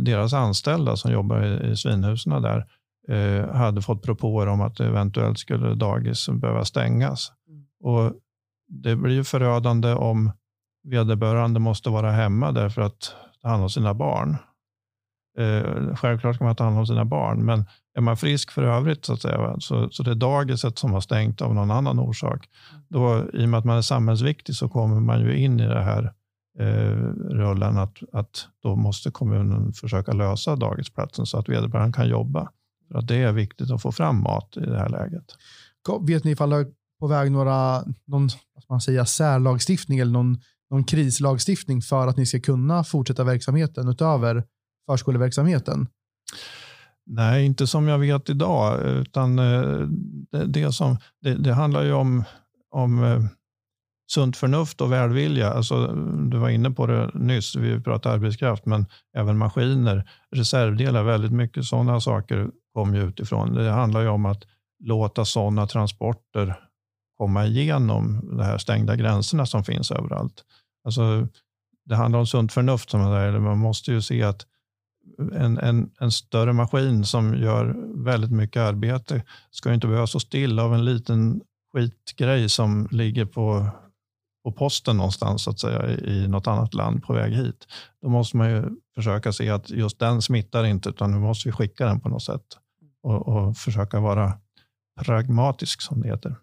deras 0.00 0.32
anställda 0.32 0.96
som 0.96 1.12
jobbar 1.12 1.42
i, 1.42 1.70
i 1.70 1.76
svinhusen 1.76 2.42
där 2.42 2.66
hade 3.52 3.82
fått 3.82 4.02
propåer 4.02 4.46
om 4.46 4.60
att 4.60 4.80
eventuellt 4.80 5.38
skulle 5.38 5.74
dagis 5.74 6.28
behöva 6.28 6.64
stängas. 6.64 7.32
Och 7.80 8.12
Det 8.68 8.96
blir 8.96 9.14
ju 9.14 9.24
förödande 9.24 9.92
om 9.92 10.32
vederbörande 10.84 11.60
måste 11.60 11.90
vara 11.90 12.10
hemma 12.10 12.52
därför 12.52 12.82
att 12.82 13.14
ta 13.42 13.48
hand 13.48 13.62
om 13.62 13.70
sina 13.70 13.94
barn. 13.94 14.36
Eh, 15.38 15.94
självklart 15.96 16.34
ska 16.34 16.44
man 16.44 16.56
ta 16.56 16.64
hand 16.64 16.78
om 16.78 16.86
sina 16.86 17.04
barn, 17.04 17.44
men 17.44 17.64
är 17.96 18.00
man 18.00 18.16
frisk 18.16 18.50
för 18.50 18.62
övrigt 18.62 19.04
så, 19.04 19.12
att 19.12 19.20
säga, 19.20 19.56
så, 19.58 19.90
så 19.90 20.02
det 20.02 20.10
är 20.10 20.14
dagiset 20.14 20.78
som 20.78 20.92
har 20.92 21.00
stängt 21.00 21.42
av 21.42 21.54
någon 21.54 21.70
annan 21.70 21.98
orsak. 21.98 22.48
Då, 22.88 23.24
I 23.32 23.44
och 23.44 23.48
med 23.48 23.58
att 23.58 23.64
man 23.64 23.76
är 23.76 23.82
samhällsviktig 23.82 24.54
så 24.54 24.68
kommer 24.68 25.00
man 25.00 25.20
ju 25.20 25.38
in 25.38 25.60
i 25.60 25.66
det 25.66 25.82
här 25.82 26.12
eh, 26.58 26.96
rullen 27.30 27.78
att, 27.78 27.98
att 28.12 28.48
då 28.62 28.76
måste 28.76 29.10
kommunen 29.10 29.72
försöka 29.72 30.12
lösa 30.12 30.56
dagisplatsen 30.56 31.26
så 31.26 31.38
att 31.38 31.48
vederbörande 31.48 31.92
kan 31.92 32.08
jobba. 32.08 32.50
För 32.88 32.98
att 32.98 33.08
det 33.08 33.16
är 33.16 33.32
viktigt 33.32 33.70
att 33.70 33.82
få 33.82 33.92
fram 33.92 34.22
mat 34.22 34.56
i 34.56 34.60
det 34.60 34.78
här 34.78 34.88
läget. 34.88 35.24
Vet 36.00 36.24
ni 36.24 36.30
ifall 36.30 36.50
det 36.50 36.56
är 36.56 36.66
på 37.00 37.06
väg 37.06 37.32
några, 37.32 37.82
någon 38.06 38.28
vad 38.54 38.64
man 38.68 38.80
säga, 38.80 39.06
särlagstiftning 39.06 39.98
eller 39.98 40.12
någon, 40.12 40.38
någon 40.70 40.84
krislagstiftning 40.84 41.82
för 41.82 42.06
att 42.06 42.16
ni 42.16 42.26
ska 42.26 42.40
kunna 42.40 42.84
fortsätta 42.84 43.24
verksamheten 43.24 43.88
utöver 43.88 44.44
förskoleverksamheten? 44.86 45.88
Nej, 47.06 47.46
inte 47.46 47.66
som 47.66 47.88
jag 47.88 47.98
vet 47.98 48.30
idag, 48.30 48.82
utan 48.82 49.38
eh, 49.38 49.88
det, 50.32 50.46
det 50.46 50.72
som, 50.72 50.96
det, 51.20 51.34
det, 51.34 51.52
handlar 51.52 51.84
ju 51.84 51.92
om, 51.92 52.24
om 52.70 53.04
eh, 53.04 53.20
sunt 54.12 54.36
förnuft 54.36 54.80
och 54.80 54.92
välvilja. 54.92 55.52
Alltså, 55.52 55.86
du 56.30 56.38
var 56.38 56.48
inne 56.48 56.70
på 56.70 56.86
det 56.86 57.10
nyss, 57.14 57.56
vi 57.56 57.80
pratade 57.80 58.14
arbetskraft, 58.14 58.66
men 58.66 58.86
även 59.16 59.38
maskiner, 59.38 60.10
reservdelar, 60.30 61.02
väldigt 61.02 61.32
mycket 61.32 61.64
sådana 61.64 62.00
saker 62.00 62.50
kommer 62.74 62.98
utifrån. 62.98 63.54
Det 63.54 63.70
handlar 63.70 64.00
ju 64.00 64.08
om 64.08 64.26
att 64.26 64.42
låta 64.84 65.24
sådana 65.24 65.66
transporter 65.66 66.54
komma 67.18 67.46
igenom 67.46 68.20
de 68.36 68.40
här 68.40 68.58
stängda 68.58 68.96
gränserna 68.96 69.46
som 69.46 69.64
finns 69.64 69.90
överallt. 69.90 70.44
Alltså, 70.84 71.28
det 71.84 71.96
handlar 71.96 72.18
om 72.18 72.26
sunt 72.26 72.52
förnuft. 72.52 72.90
Som 72.90 73.00
där. 73.00 73.38
Man 73.38 73.58
måste 73.58 73.92
ju 73.92 74.02
se 74.02 74.22
att 74.22 74.46
en, 75.18 75.58
en, 75.58 75.90
en 76.00 76.12
större 76.12 76.52
maskin 76.52 77.04
som 77.04 77.34
gör 77.34 77.76
väldigt 78.04 78.30
mycket 78.30 78.60
arbete 78.60 79.22
ska 79.50 79.74
inte 79.74 79.86
behöva 79.86 80.06
stå 80.06 80.20
still 80.20 80.58
av 80.58 80.74
en 80.74 80.84
liten 80.84 81.40
skitgrej 81.72 82.48
som 82.48 82.88
ligger 82.90 83.24
på, 83.24 83.68
på 84.44 84.52
posten 84.52 84.96
någonstans 84.96 85.42
så 85.42 85.50
att 85.50 85.60
säga, 85.60 85.90
i 85.90 86.28
något 86.28 86.46
annat 86.46 86.74
land 86.74 87.02
på 87.02 87.12
väg 87.12 87.32
hit. 87.32 87.66
Då 88.02 88.08
måste 88.08 88.36
man 88.36 88.50
ju 88.50 88.64
försöka 88.94 89.32
se 89.32 89.50
att 89.50 89.70
just 89.70 89.98
den 89.98 90.22
smittar 90.22 90.64
inte 90.64 90.88
utan 90.88 91.12
nu 91.12 91.18
måste 91.18 91.48
vi 91.48 91.52
skicka 91.52 91.86
den 91.86 92.00
på 92.00 92.08
något 92.08 92.22
sätt 92.22 92.46
och, 93.02 93.28
och 93.28 93.56
försöka 93.56 94.00
vara 94.00 94.32
pragmatisk 95.04 95.82
som 95.82 96.00
det 96.00 96.08
heter. 96.08 96.36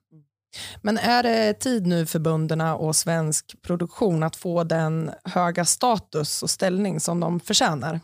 Men 0.82 0.98
är 0.98 1.24
det 1.24 1.54
tid 1.54 1.88
nu 1.88 2.06
för 2.06 2.20
bönderna 2.20 2.76
och 2.76 2.96
svensk 2.96 3.62
produktion 3.62 4.24
att 4.24 4.36
få 4.36 4.64
den 4.64 5.12
höga 5.24 5.66
status 5.66 6.44
och 6.44 6.50
ställning 6.50 7.00
som 7.00 7.20
de 7.20 7.40
förtjänar? 7.40 8.00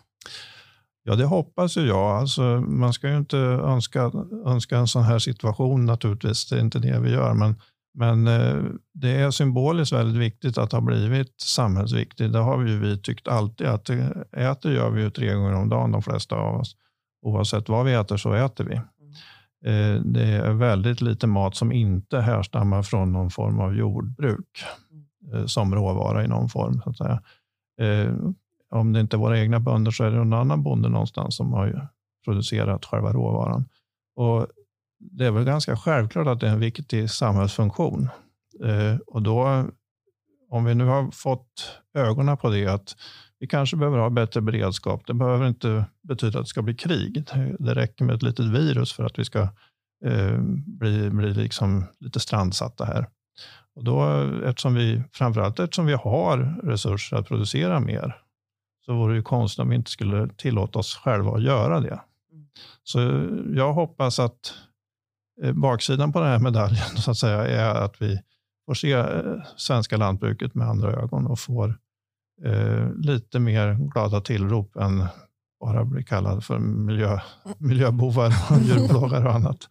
Ja, 1.04 1.16
det 1.16 1.26
hoppas 1.26 1.78
ju 1.78 1.82
jag. 1.82 2.18
Alltså, 2.18 2.42
man 2.68 2.94
ska 2.94 3.10
ju 3.10 3.18
inte 3.18 3.38
önska, 3.38 4.12
önska 4.46 4.78
en 4.78 4.88
sån 4.88 5.04
här 5.04 5.20
situation 5.20 5.86
naturligtvis. 5.86 6.50
Det 6.50 6.56
är 6.56 6.62
inte 6.62 6.80
det 6.80 7.00
vi 7.00 7.12
gör. 7.12 7.34
Men, 7.34 7.56
men 7.94 8.28
eh, 8.28 8.64
det 8.94 9.10
är 9.10 9.32
symboliskt 9.32 9.94
väldigt 9.94 10.22
viktigt 10.22 10.58
att 10.58 10.72
ha 10.72 10.82
blivit 10.82 11.42
samhällsviktig. 11.42 12.32
Det 12.32 12.40
har 12.40 12.58
vi, 12.58 12.72
ju 12.72 12.80
vi 12.80 12.98
tyckt 12.98 13.28
alltid. 13.28 13.68
att 13.68 13.90
Äter 14.38 14.72
gör 14.72 14.90
vi 14.90 15.02
ju 15.02 15.10
tre 15.10 15.34
gånger 15.34 15.54
om 15.54 15.70
dagen 15.70 15.92
de 15.92 16.02
flesta 16.02 16.36
av 16.36 16.60
oss. 16.60 16.76
Oavsett 17.22 17.70
vad 17.70 17.86
vi 17.86 17.94
äter 17.94 18.18
så 18.18 18.34
äter 18.34 18.64
vi. 18.64 18.76
Eh, 19.66 20.02
det 20.02 20.24
är 20.24 20.54
väldigt 20.54 21.02
lite 21.02 21.28
mat 21.28 21.56
som 21.56 21.72
inte 21.72 22.20
härstammar 22.20 22.84
från 22.84 23.12
någon 23.12 23.30
form 23.30 23.60
av 23.60 23.76
jordbruk 23.76 24.64
eh, 25.34 25.46
som 25.46 25.76
råvara 25.76 26.24
i 26.24 26.28
någon 26.28 26.50
form. 26.50 26.82
Så 26.84 26.90
att 26.90 26.98
säga. 26.98 27.22
Om 28.70 28.94
det 28.94 29.00
inte 29.00 29.16
är 29.16 29.18
våra 29.18 29.40
egna 29.40 29.60
bönder 29.60 29.92
så 29.92 30.04
är 30.04 30.12
det 30.12 30.18
någon 30.18 30.34
annan 30.34 30.64
bonde 30.64 30.90
någonstans 30.90 31.38
som 31.38 31.54
har 31.54 31.90
producerat 32.26 32.86
själva 32.86 33.14
råvaran. 33.14 33.66
Och 34.16 34.48
det 35.00 35.26
är 35.26 35.32
väl 35.32 35.44
ganska 35.44 35.78
självklart 35.78 36.28
att 36.28 36.40
det 36.40 36.48
är 36.48 36.52
en 36.52 36.60
viktig 36.60 37.10
samhällsfunktion. 37.10 38.10
Eh, 38.66 38.98
och 39.08 39.22
då, 39.22 39.66
om 40.50 40.66
vi 40.66 40.76
nu 40.76 40.86
har 40.86 41.12
fått 41.12 41.82
ögonen 41.94 42.38
på 42.38 42.50
det, 42.50 42.68
att 42.68 42.96
vi 43.40 43.48
kanske 43.48 43.78
behöver 43.78 43.98
ha 43.98 44.10
bättre 44.10 44.42
beredskap. 44.42 45.08
Det 45.08 45.14
behöver 45.14 45.48
inte 45.48 45.86
betyda 46.08 46.40
att 46.40 46.46
det 46.46 46.50
ska 46.50 46.62
bli 46.62 46.74
krig. 46.76 47.24
Det 47.60 47.76
räcker 47.76 48.06
med 48.06 48.16
ett 48.16 48.24
litet 48.24 48.46
virus 48.46 48.94
för 48.94 49.04
att 49.04 49.20
vi 49.20 49.26
ska 49.26 49.40
eh, 50.06 50.38
bli, 50.66 51.10
bli 51.10 51.34
liksom 51.34 51.86
lite 52.00 52.20
strandsatta 52.20 52.86
här. 52.86 53.08
Och 53.76 53.84
då, 53.84 54.04
eftersom 54.46 54.74
vi, 54.74 55.04
framförallt 55.14 55.60
eftersom 55.60 55.86
vi 55.86 55.94
har 55.94 56.62
resurser 56.64 57.18
att 57.18 57.28
producera 57.28 57.80
mer, 57.80 58.16
så 58.90 58.96
vore 58.96 59.16
det 59.16 59.22
konstigt 59.22 59.60
om 59.60 59.70
vi 59.70 59.76
inte 59.76 59.92
skulle 59.92 60.30
tillåta 60.38 60.80
oss 60.80 60.96
själva 60.96 61.32
att 61.32 61.44
göra 61.44 61.80
det. 61.80 62.02
Så 62.84 63.00
jag 63.56 63.74
hoppas 63.74 64.20
att 64.20 64.54
eh, 65.44 65.54
baksidan 65.54 66.12
på 66.12 66.20
den 66.20 66.28
här 66.28 66.40
medaljen 66.40 66.98
så 66.98 67.12
att 67.12 67.18
säga, 67.18 67.48
är 67.48 67.76
att 67.76 68.02
vi 68.02 68.22
får 68.66 68.74
se 68.74 68.92
eh, 68.92 69.22
svenska 69.58 69.98
lantbruket 69.98 70.56
med 70.56 70.68
andra 70.68 70.94
ögon 70.94 71.28
och 71.28 71.40
får 71.40 71.78
eh, 72.46 72.94
lite 72.96 73.40
mer 73.40 73.74
glada 73.74 74.22
tillrop 74.22 74.76
än 74.76 75.06
bara 75.60 75.86
bli 75.86 76.04
kallad 76.04 76.44
för 76.44 76.60
miljö, 76.60 77.20
miljöbovar, 77.58 78.34
djurplågare 78.62 79.28
och 79.28 79.36
annat. 79.36 79.70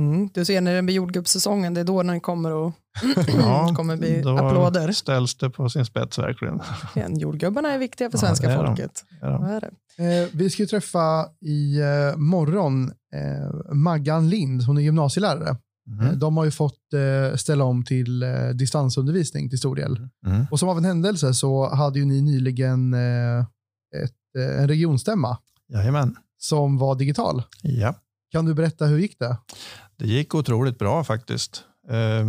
Mm. 0.00 0.28
Du 0.34 0.44
ser 0.44 0.60
när 0.60 0.74
det 0.74 0.82
blir 0.82 0.94
jordgubbssäsongen, 0.94 1.74
det 1.74 1.80
är 1.80 1.84
då 1.84 2.02
den 2.02 2.20
kommer, 2.20 2.50
och 2.50 2.72
Ja, 3.38 3.72
kommer 3.76 3.96
bli 3.96 4.22
då 4.22 4.36
applåder. 4.38 4.92
ställs 4.92 5.34
det 5.34 5.50
på 5.50 5.68
sin 5.68 5.84
spets 5.84 6.18
verkligen. 6.18 6.60
Igen, 6.96 7.18
Jordgubbarna 7.18 7.70
är 7.70 7.78
viktiga 7.78 8.10
för 8.10 8.18
Ja, 8.18 8.20
svenska 8.20 8.46
det 8.46 8.52
är 8.52 8.56
de. 8.58 8.66
folket. 8.66 9.04
Är 9.22 9.60
det? 9.60 9.70
Eh, 10.22 10.28
vi 10.32 10.50
ska 10.50 10.62
ju 10.62 10.66
träffa 10.66 11.26
i 11.40 11.80
eh, 11.80 12.16
morgon 12.16 12.84
eh, 13.14 13.74
Maggan 13.74 14.28
Lind, 14.28 14.62
hon 14.62 14.76
är 14.78 14.82
gymnasielärare. 14.82 15.48
Eh, 15.50 15.56
Mm. 16.00 16.18
De 16.18 16.36
har 16.36 16.44
ju 16.44 16.50
fått 16.50 16.92
eh, 16.94 17.36
ställa 17.36 17.64
om 17.64 17.84
till 17.84 18.22
eh, 18.22 18.48
distansundervisning 18.54 19.48
till 19.50 19.58
stor 19.58 19.76
del. 19.76 20.08
Mm. 20.26 20.46
Och 20.50 20.58
som 20.58 20.68
av 20.68 20.78
en 20.78 20.84
händelse 20.84 21.34
så 21.34 21.74
hade 21.74 21.98
ju 21.98 22.04
ni 22.04 22.22
nyligen 22.22 22.94
eh, 22.94 23.40
ett, 24.04 24.36
eh, 24.38 24.60
en 24.62 24.68
regionstämma 24.68 25.38
Jajamän. 25.72 26.16
som 26.38 26.78
var 26.78 26.94
digital. 26.94 27.42
Ja. 27.62 27.94
Kan 28.32 28.44
du 28.44 28.54
berätta 28.54 28.86
hur 28.86 28.98
gick 28.98 29.18
det? 29.18 29.36
Det 30.00 30.06
gick 30.06 30.34
otroligt 30.34 30.78
bra 30.78 31.04
faktiskt. 31.04 31.64
Eh, 31.88 32.26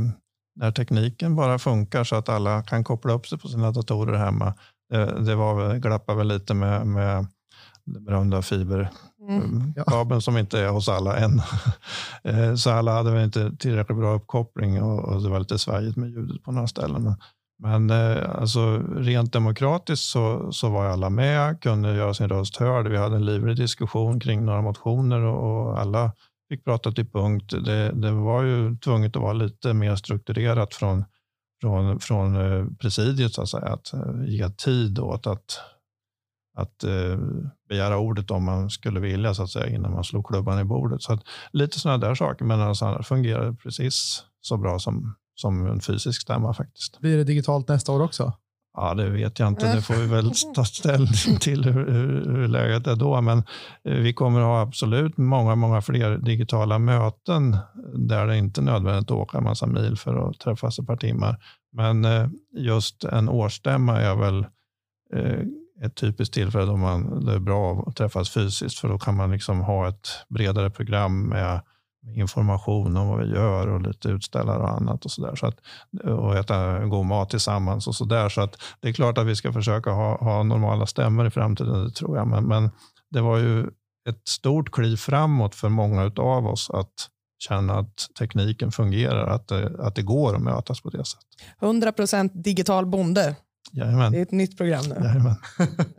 när 0.55 0.71
tekniken 0.71 1.35
bara 1.35 1.59
funkar 1.59 2.03
så 2.03 2.15
att 2.15 2.29
alla 2.29 2.63
kan 2.63 2.83
koppla 2.83 3.13
upp 3.13 3.27
sig 3.27 3.37
på 3.37 3.47
sina 3.47 3.71
datorer 3.71 4.17
hemma. 4.17 4.53
Eh, 4.93 5.07
det 5.07 5.35
var, 5.35 5.75
glappade 5.75 6.17
väl 6.17 6.27
lite 6.27 6.53
med, 6.53 6.87
med 6.87 7.25
den 7.85 8.03
berömda 8.03 8.41
fiberkabeln 8.41 8.97
Mm. 9.29 9.73
Ja. 9.75 10.21
som 10.21 10.37
inte 10.37 10.59
är 10.59 10.69
hos 10.69 10.89
alla 10.89 11.17
än. 11.17 11.41
Eh, 12.23 12.55
så 12.55 12.69
alla 12.69 12.93
hade 12.93 13.11
väl 13.11 13.23
inte 13.23 13.51
tillräckligt 13.57 13.97
bra 13.97 14.13
uppkoppling 14.13 14.83
och, 14.83 14.99
och 14.99 15.23
det 15.23 15.29
var 15.29 15.39
lite 15.39 15.59
svajigt 15.59 15.97
med 15.97 16.09
ljudet 16.09 16.43
på 16.43 16.51
några 16.51 16.67
ställen. 16.67 17.03
Men, 17.03 17.15
men 17.59 17.89
eh, 17.89 18.39
alltså, 18.39 18.77
rent 18.95 19.33
demokratiskt 19.33 20.05
så, 20.05 20.51
så 20.51 20.69
var 20.69 20.85
alla 20.85 21.09
med, 21.09 21.61
kunde 21.61 21.95
göra 21.95 22.13
sin 22.13 22.29
röst 22.29 22.57
hörd. 22.57 22.87
Vi 22.87 22.97
hade 22.97 23.15
en 23.15 23.25
livlig 23.25 23.55
diskussion 23.55 24.19
kring 24.19 24.45
några 24.45 24.61
motioner 24.61 25.21
och, 25.21 25.69
och 25.69 25.79
alla 25.79 26.11
fick 26.51 26.65
prata 26.65 26.91
till 26.91 27.09
punkt. 27.09 27.53
Det, 27.65 27.91
det 27.91 28.11
var 28.11 28.43
ju 28.43 28.77
tvunget 28.77 29.15
att 29.15 29.21
vara 29.21 29.33
lite 29.33 29.73
mer 29.73 29.95
strukturerat 29.95 30.73
från, 30.73 31.05
från, 31.61 31.99
från 31.99 32.35
eh, 32.35 32.65
presidiet, 32.79 33.33
så 33.33 33.41
att 33.41 33.49
säga. 33.49 33.65
Att 33.65 33.93
eh, 33.93 34.23
ge 34.25 34.49
tid 34.49 34.99
åt 34.99 35.27
att, 35.27 35.59
att 36.57 36.83
eh, 36.83 37.19
begära 37.69 37.97
ordet 37.97 38.31
om 38.31 38.43
man 38.43 38.69
skulle 38.69 38.99
vilja, 38.99 39.33
så 39.33 39.43
att 39.43 39.49
säga, 39.49 39.75
innan 39.75 39.91
man 39.91 40.03
slog 40.03 40.27
klubban 40.27 40.59
i 40.59 40.63
bordet. 40.63 41.01
Så 41.01 41.13
att, 41.13 41.23
lite 41.51 41.79
sådana 41.79 42.07
där 42.07 42.15
saker, 42.15 42.45
men 42.45 42.61
alltså, 42.61 42.85
annars 42.85 43.07
fungerar 43.07 43.53
precis 43.53 44.23
så 44.41 44.57
bra 44.57 44.79
som, 44.79 45.15
som 45.35 45.67
en 45.67 45.81
fysisk 45.81 46.21
stämma 46.21 46.53
faktiskt. 46.53 46.99
Blir 46.99 47.17
det 47.17 47.23
digitalt 47.23 47.67
nästa 47.67 47.91
år 47.91 48.01
också? 48.01 48.33
Ja, 48.73 48.93
det 48.93 49.09
vet 49.09 49.39
jag 49.39 49.47
inte. 49.47 49.75
Det 49.75 49.81
får 49.81 49.93
vi 49.93 50.07
väl 50.07 50.31
ta 50.55 50.65
ställning 50.65 51.39
till 51.39 51.65
hur, 51.65 51.91
hur, 51.91 52.35
hur 52.35 52.47
läget 52.47 52.87
är 52.87 52.95
då. 52.95 53.21
Men 53.21 53.37
eh, 53.83 53.93
vi 53.93 54.13
kommer 54.13 54.41
ha 54.41 54.61
absolut 54.61 55.17
många, 55.17 55.55
många 55.55 55.81
fler 55.81 56.17
digitala 56.17 56.79
möten 56.79 57.57
där 57.93 58.27
det 58.27 58.37
inte 58.37 58.61
är 58.61 58.63
nödvändigt 58.63 59.11
att 59.11 59.17
åka 59.17 59.37
en 59.37 59.43
massa 59.43 59.67
mil 59.67 59.97
för 59.97 60.29
att 60.29 60.39
träffas 60.39 60.79
ett 60.79 60.87
par 60.87 60.97
timmar. 60.97 61.37
Men 61.73 62.05
eh, 62.05 62.27
just 62.57 63.03
en 63.03 63.29
årsstämma 63.29 64.01
är 64.01 64.15
väl 64.15 64.45
eh, 65.13 65.85
ett 65.85 65.95
typiskt 65.95 66.33
tillfälle 66.33 66.65
då 66.65 66.77
man, 66.77 67.25
det 67.25 67.33
är 67.33 67.39
bra 67.39 67.83
att 67.87 67.95
träffas 67.95 68.29
fysiskt 68.29 68.79
för 68.79 68.89
då 68.89 68.99
kan 68.99 69.15
man 69.15 69.31
liksom 69.31 69.59
ha 69.59 69.87
ett 69.87 70.07
bredare 70.29 70.69
program 70.69 71.23
med 71.23 71.41
med 71.41 71.61
information 72.07 72.97
om 72.97 73.07
vad 73.07 73.19
vi 73.19 73.33
gör 73.33 73.67
och 73.67 73.81
lite 73.81 74.09
utställare 74.09 74.59
och 74.59 74.69
annat 74.69 75.05
och 75.05 75.11
sådär. 75.11 75.35
Så 75.35 75.45
att, 75.45 75.57
och 76.03 76.35
äta 76.35 76.85
god 76.85 77.05
mat 77.05 77.29
tillsammans 77.29 77.87
och 77.87 77.95
sådär. 77.95 78.29
Så 78.29 78.41
att 78.41 78.57
det 78.79 78.89
är 78.89 78.93
klart 78.93 79.17
att 79.17 79.27
vi 79.27 79.35
ska 79.35 79.53
försöka 79.53 79.89
ha, 79.89 80.17
ha 80.17 80.43
normala 80.43 80.85
stämmor 80.85 81.27
i 81.27 81.29
framtiden, 81.29 81.83
det 81.83 81.91
tror 81.91 82.17
jag. 82.17 82.27
Men, 82.27 82.43
men 82.43 82.69
det 83.11 83.21
var 83.21 83.37
ju 83.37 83.61
ett 84.09 84.27
stort 84.27 84.71
kliv 84.71 84.95
framåt 84.95 85.55
för 85.55 85.69
många 85.69 86.11
av 86.17 86.47
oss 86.47 86.69
att 86.69 86.93
känna 87.39 87.79
att 87.79 88.07
tekniken 88.19 88.71
fungerar, 88.71 89.27
att 89.27 89.47
det, 89.47 89.75
att 89.79 89.95
det 89.95 90.01
går 90.01 90.35
att 90.35 90.41
mötas 90.41 90.81
på 90.81 90.89
det 90.89 91.05
sättet. 91.05 91.27
100% 91.59 92.29
digital 92.33 92.85
bonde. 92.85 93.35
Det 93.71 93.79
Jajamän. 93.81 94.13
är 94.15 94.21
ett 94.21 94.31
nytt 94.31 94.57
program 94.57 94.83
nu. 94.89 94.95
Jajamän. 94.95 95.35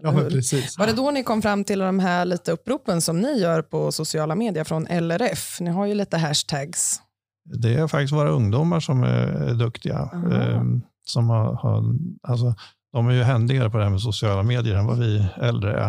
Ja, 0.02 0.12
men 0.12 0.28
precis. 0.28 0.78
Var 0.78 0.86
det 0.86 0.92
då 0.92 1.10
ni 1.10 1.22
kom 1.22 1.42
fram 1.42 1.64
till 1.64 1.78
de 1.78 1.98
här 1.98 2.24
lite 2.24 2.52
uppropen 2.52 3.00
som 3.00 3.20
ni 3.20 3.40
gör 3.40 3.62
på 3.62 3.92
sociala 3.92 4.34
medier 4.34 4.64
från 4.64 4.86
LRF? 4.86 5.60
Ni 5.60 5.70
har 5.70 5.86
ju 5.86 5.94
lite 5.94 6.18
hashtags. 6.18 7.00
Det 7.44 7.74
är 7.74 7.86
faktiskt 7.88 8.12
våra 8.12 8.30
ungdomar 8.30 8.80
som 8.80 9.02
är 9.02 9.54
duktiga. 9.54 9.98
Aha. 9.98 10.32
Eh, 10.34 10.62
som 11.04 11.28
har, 11.28 11.54
har, 11.54 11.84
alltså, 12.22 12.54
de 12.92 13.08
är 13.08 13.12
ju 13.12 13.22
händigare 13.22 13.70
på 13.70 13.78
det 13.78 13.84
här 13.84 13.90
med 13.90 14.00
sociala 14.00 14.42
medier 14.42 14.74
än 14.74 14.86
vad 14.86 14.98
vi 14.98 15.26
äldre 15.40 15.72
är. 15.80 15.86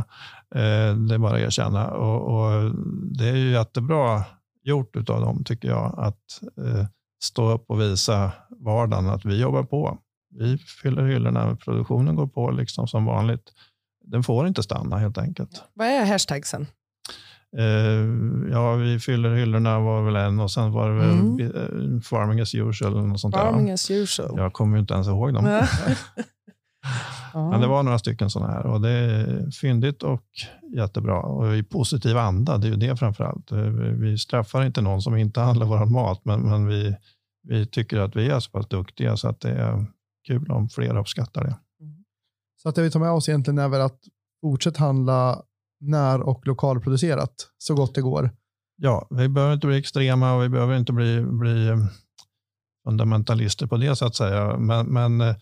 Eh, 0.55 0.95
det 0.95 1.15
är 1.15 1.17
bara 1.17 1.35
att 1.35 1.41
erkänna. 1.41 1.87
Och, 1.87 2.21
och 2.21 2.71
det 3.17 3.29
är 3.29 3.35
ju 3.35 3.51
jättebra 3.51 4.23
gjort 4.63 4.95
av 4.95 5.21
dem, 5.21 5.43
tycker 5.43 5.67
jag, 5.67 5.95
att 5.97 6.41
eh, 6.57 6.85
stå 7.23 7.51
upp 7.51 7.65
och 7.67 7.81
visa 7.81 8.31
vardagen 8.59 9.09
att 9.09 9.25
vi 9.25 9.41
jobbar 9.41 9.63
på. 9.63 9.97
Vi 10.39 10.57
fyller 10.57 11.05
hyllorna, 11.05 11.55
produktionen 11.55 12.15
går 12.15 12.27
på 12.27 12.51
liksom 12.51 12.87
som 12.87 13.05
vanligt. 13.05 13.43
Den 14.05 14.23
får 14.23 14.47
inte 14.47 14.63
stanna 14.63 14.97
helt 14.97 15.17
enkelt. 15.17 15.63
Vad 15.73 15.87
är 15.87 16.05
hashtagsen? 16.05 16.67
Eh, 17.57 18.51
ja, 18.51 18.73
vi 18.75 18.99
fyller 18.99 19.35
hyllorna 19.35 19.79
var 19.79 20.01
väl 20.01 20.15
en 20.15 20.39
och 20.39 20.51
sen 20.51 20.71
var 20.71 20.89
det 20.89 20.95
väl 20.95 21.09
Mm. 21.19 21.39
eh, 21.39 22.01
farming 22.01 22.39
as 22.39 22.55
usual. 22.55 22.91
Eller 22.93 23.01
något 23.07 23.19
sånt 23.19 23.35
Farming 23.35 23.65
där. 23.65 23.73
as 23.73 23.91
usual. 23.91 24.33
Jag 24.37 24.53
kommer 24.53 24.77
ju 24.77 24.81
inte 24.81 24.93
ens 24.93 25.07
ihåg 25.07 25.33
dem. 25.33 25.43
Men 27.33 27.61
det 27.61 27.67
var 27.67 27.83
några 27.83 27.99
stycken 27.99 28.29
sådana 28.29 28.53
här 28.53 28.65
och 28.65 28.81
det 28.81 28.89
är 28.89 29.51
fyndigt 29.51 30.03
och 30.03 30.23
jättebra. 30.75 31.19
Och 31.19 31.55
i 31.55 31.63
positiv 31.63 32.17
anda, 32.17 32.57
det 32.57 32.67
är 32.67 32.71
ju 32.71 32.75
det 32.77 32.95
framför 32.97 33.23
allt. 33.23 33.51
Eh, 33.51 33.57
Vi 33.99 34.17
straffar 34.17 34.63
inte 34.65 34.81
någon 34.81 35.01
som 35.01 35.17
inte 35.17 35.39
handlar 35.39 35.65
vår 35.65 35.85
mat, 35.85 36.21
men, 36.25 36.41
men 36.41 36.67
vi, 36.67 36.95
vi 37.47 37.65
tycker 37.65 37.97
att 37.99 38.15
vi 38.15 38.29
är 38.29 38.39
så 38.39 38.51
pass 38.51 38.67
duktiga 38.67 39.17
så 39.17 39.27
att 39.29 39.39
det 39.41 39.49
är 39.51 39.85
kul 40.27 40.51
om 40.51 40.69
fler 40.69 40.97
uppskattar 40.97 41.43
det. 41.43 41.57
Så 42.61 42.69
att 42.69 42.75
det 42.75 42.81
vi 42.81 42.91
tar 42.91 42.99
med 42.99 43.11
oss 43.11 43.29
egentligen 43.29 43.57
är 43.57 43.69
väl 43.69 43.81
att 43.81 43.99
fortsätta 44.41 44.79
handla 44.79 45.43
när 45.79 46.21
och 46.21 46.47
lokalproducerat 46.47 47.33
så 47.57 47.75
gott 47.75 47.95
det 47.95 48.01
går. 48.01 48.31
Ja, 48.75 49.07
vi 49.09 49.29
behöver 49.29 49.53
inte 49.53 49.67
bli 49.67 49.77
extrema 49.77 50.33
och 50.33 50.43
vi 50.43 50.49
behöver 50.49 50.77
inte 50.77 50.93
bli, 50.93 51.21
bli 51.21 51.67
eh, 51.67 51.77
fundamentalister 52.83 53.67
på 53.67 53.77
det 53.77 53.95
så 53.95 54.05
att 54.05 54.15
säga. 54.15 54.57
Men, 54.57 54.85
men 54.85 55.21
eh, 55.21 55.35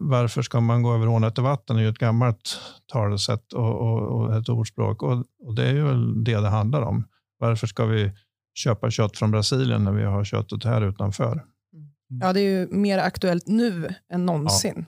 varför 0.00 0.42
ska 0.42 0.60
man 0.60 0.82
gå 0.82 0.94
över 0.94 1.08
ån 1.08 1.24
efter 1.24 1.42
vatten 1.42 1.76
är 1.76 1.80
ju 1.80 1.88
ett 1.88 1.98
gammalt 1.98 2.60
talesätt 2.92 3.52
och, 3.52 3.80
och, 3.80 4.02
och 4.02 4.36
ett 4.36 4.48
ordspråk. 4.48 5.02
Och, 5.02 5.24
och 5.40 5.54
det 5.54 5.68
är 5.68 5.74
ju 5.74 6.14
det 6.22 6.40
det 6.40 6.48
handlar 6.48 6.82
om. 6.82 7.04
Varför 7.38 7.66
ska 7.66 7.86
vi 7.86 8.12
köpa 8.54 8.90
kött 8.90 9.16
från 9.16 9.30
Brasilien 9.30 9.84
när 9.84 9.92
vi 9.92 10.04
har 10.04 10.24
köttet 10.24 10.64
här 10.64 10.82
utanför? 10.82 11.44
Ja, 12.20 12.32
det 12.32 12.40
är 12.40 12.58
ju 12.60 12.68
mer 12.70 12.98
aktuellt 12.98 13.46
nu 13.46 13.94
än 14.12 14.26
någonsin. 14.26 14.86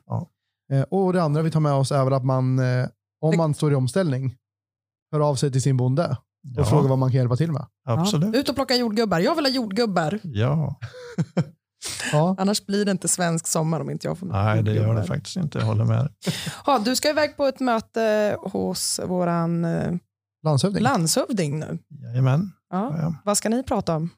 Eh, 0.73 0.83
och 0.83 1.13
det 1.13 1.23
andra 1.23 1.43
vi 1.43 1.51
tar 1.51 1.61
med 1.61 1.73
oss 1.73 1.93
är 1.93 2.05
väl 2.05 2.13
att 2.13 2.25
man, 2.25 2.59
eh, 2.59 2.89
om 3.21 3.37
man 3.37 3.55
står 3.55 3.73
i 3.73 3.75
omställning, 3.75 4.35
hör 5.13 5.21
av 5.21 5.35
sig 5.35 5.53
till 5.53 5.63
sin 5.63 5.77
bonde 5.77 6.07
och 6.09 6.17
Ja, 6.57 6.65
frågar 6.65 6.89
vad 6.89 6.99
man 6.99 7.11
kan 7.11 7.17
hjälpa 7.19 7.37
till 7.37 7.53
med. 7.53 7.67
absolut. 7.87 8.35
Ja. 8.35 8.41
Ut 8.41 8.49
och 8.49 8.55
plocka 8.55 8.75
jordgubbar. 8.77 9.19
Jag 9.21 9.35
vill 9.35 9.45
ha 9.45 9.51
jordgubbar. 9.51 10.19
Ja, 10.23 10.79
Ja, 12.13 12.37
Annars 12.39 12.67
blir 12.67 12.85
det 12.85 12.91
inte 12.91 13.09
svensk 13.09 13.47
sommar 13.47 13.81
om 13.81 13.91
inte 13.91 14.09
jag 14.09 14.19
får 14.19 14.27
nej 14.27 14.63
det 14.63 14.75
gör 14.75 14.95
det 14.95 15.05
faktiskt 15.05 15.37
inte. 15.37 15.59
Jag 15.59 15.67
håller 15.67 15.85
med. 15.85 16.09
Ja, 16.67 16.79
du 16.79 16.97
ska 16.97 17.11
iväg 17.11 17.37
på 17.37 17.45
ett 17.47 17.61
möte 17.61 18.37
hos 18.41 19.01
våran 19.07 19.65
eh, 19.65 19.93
landshövding. 20.45 20.83
landshövding 20.83 21.59
nu. 21.59 21.79
Jajamän. 21.89 22.53
Ja. 22.71 22.95
Ja. 22.99 23.15
Vad 23.25 23.37
ska 23.37 23.49
ni 23.49 23.63
prata 23.63 23.97
om? 23.97 24.11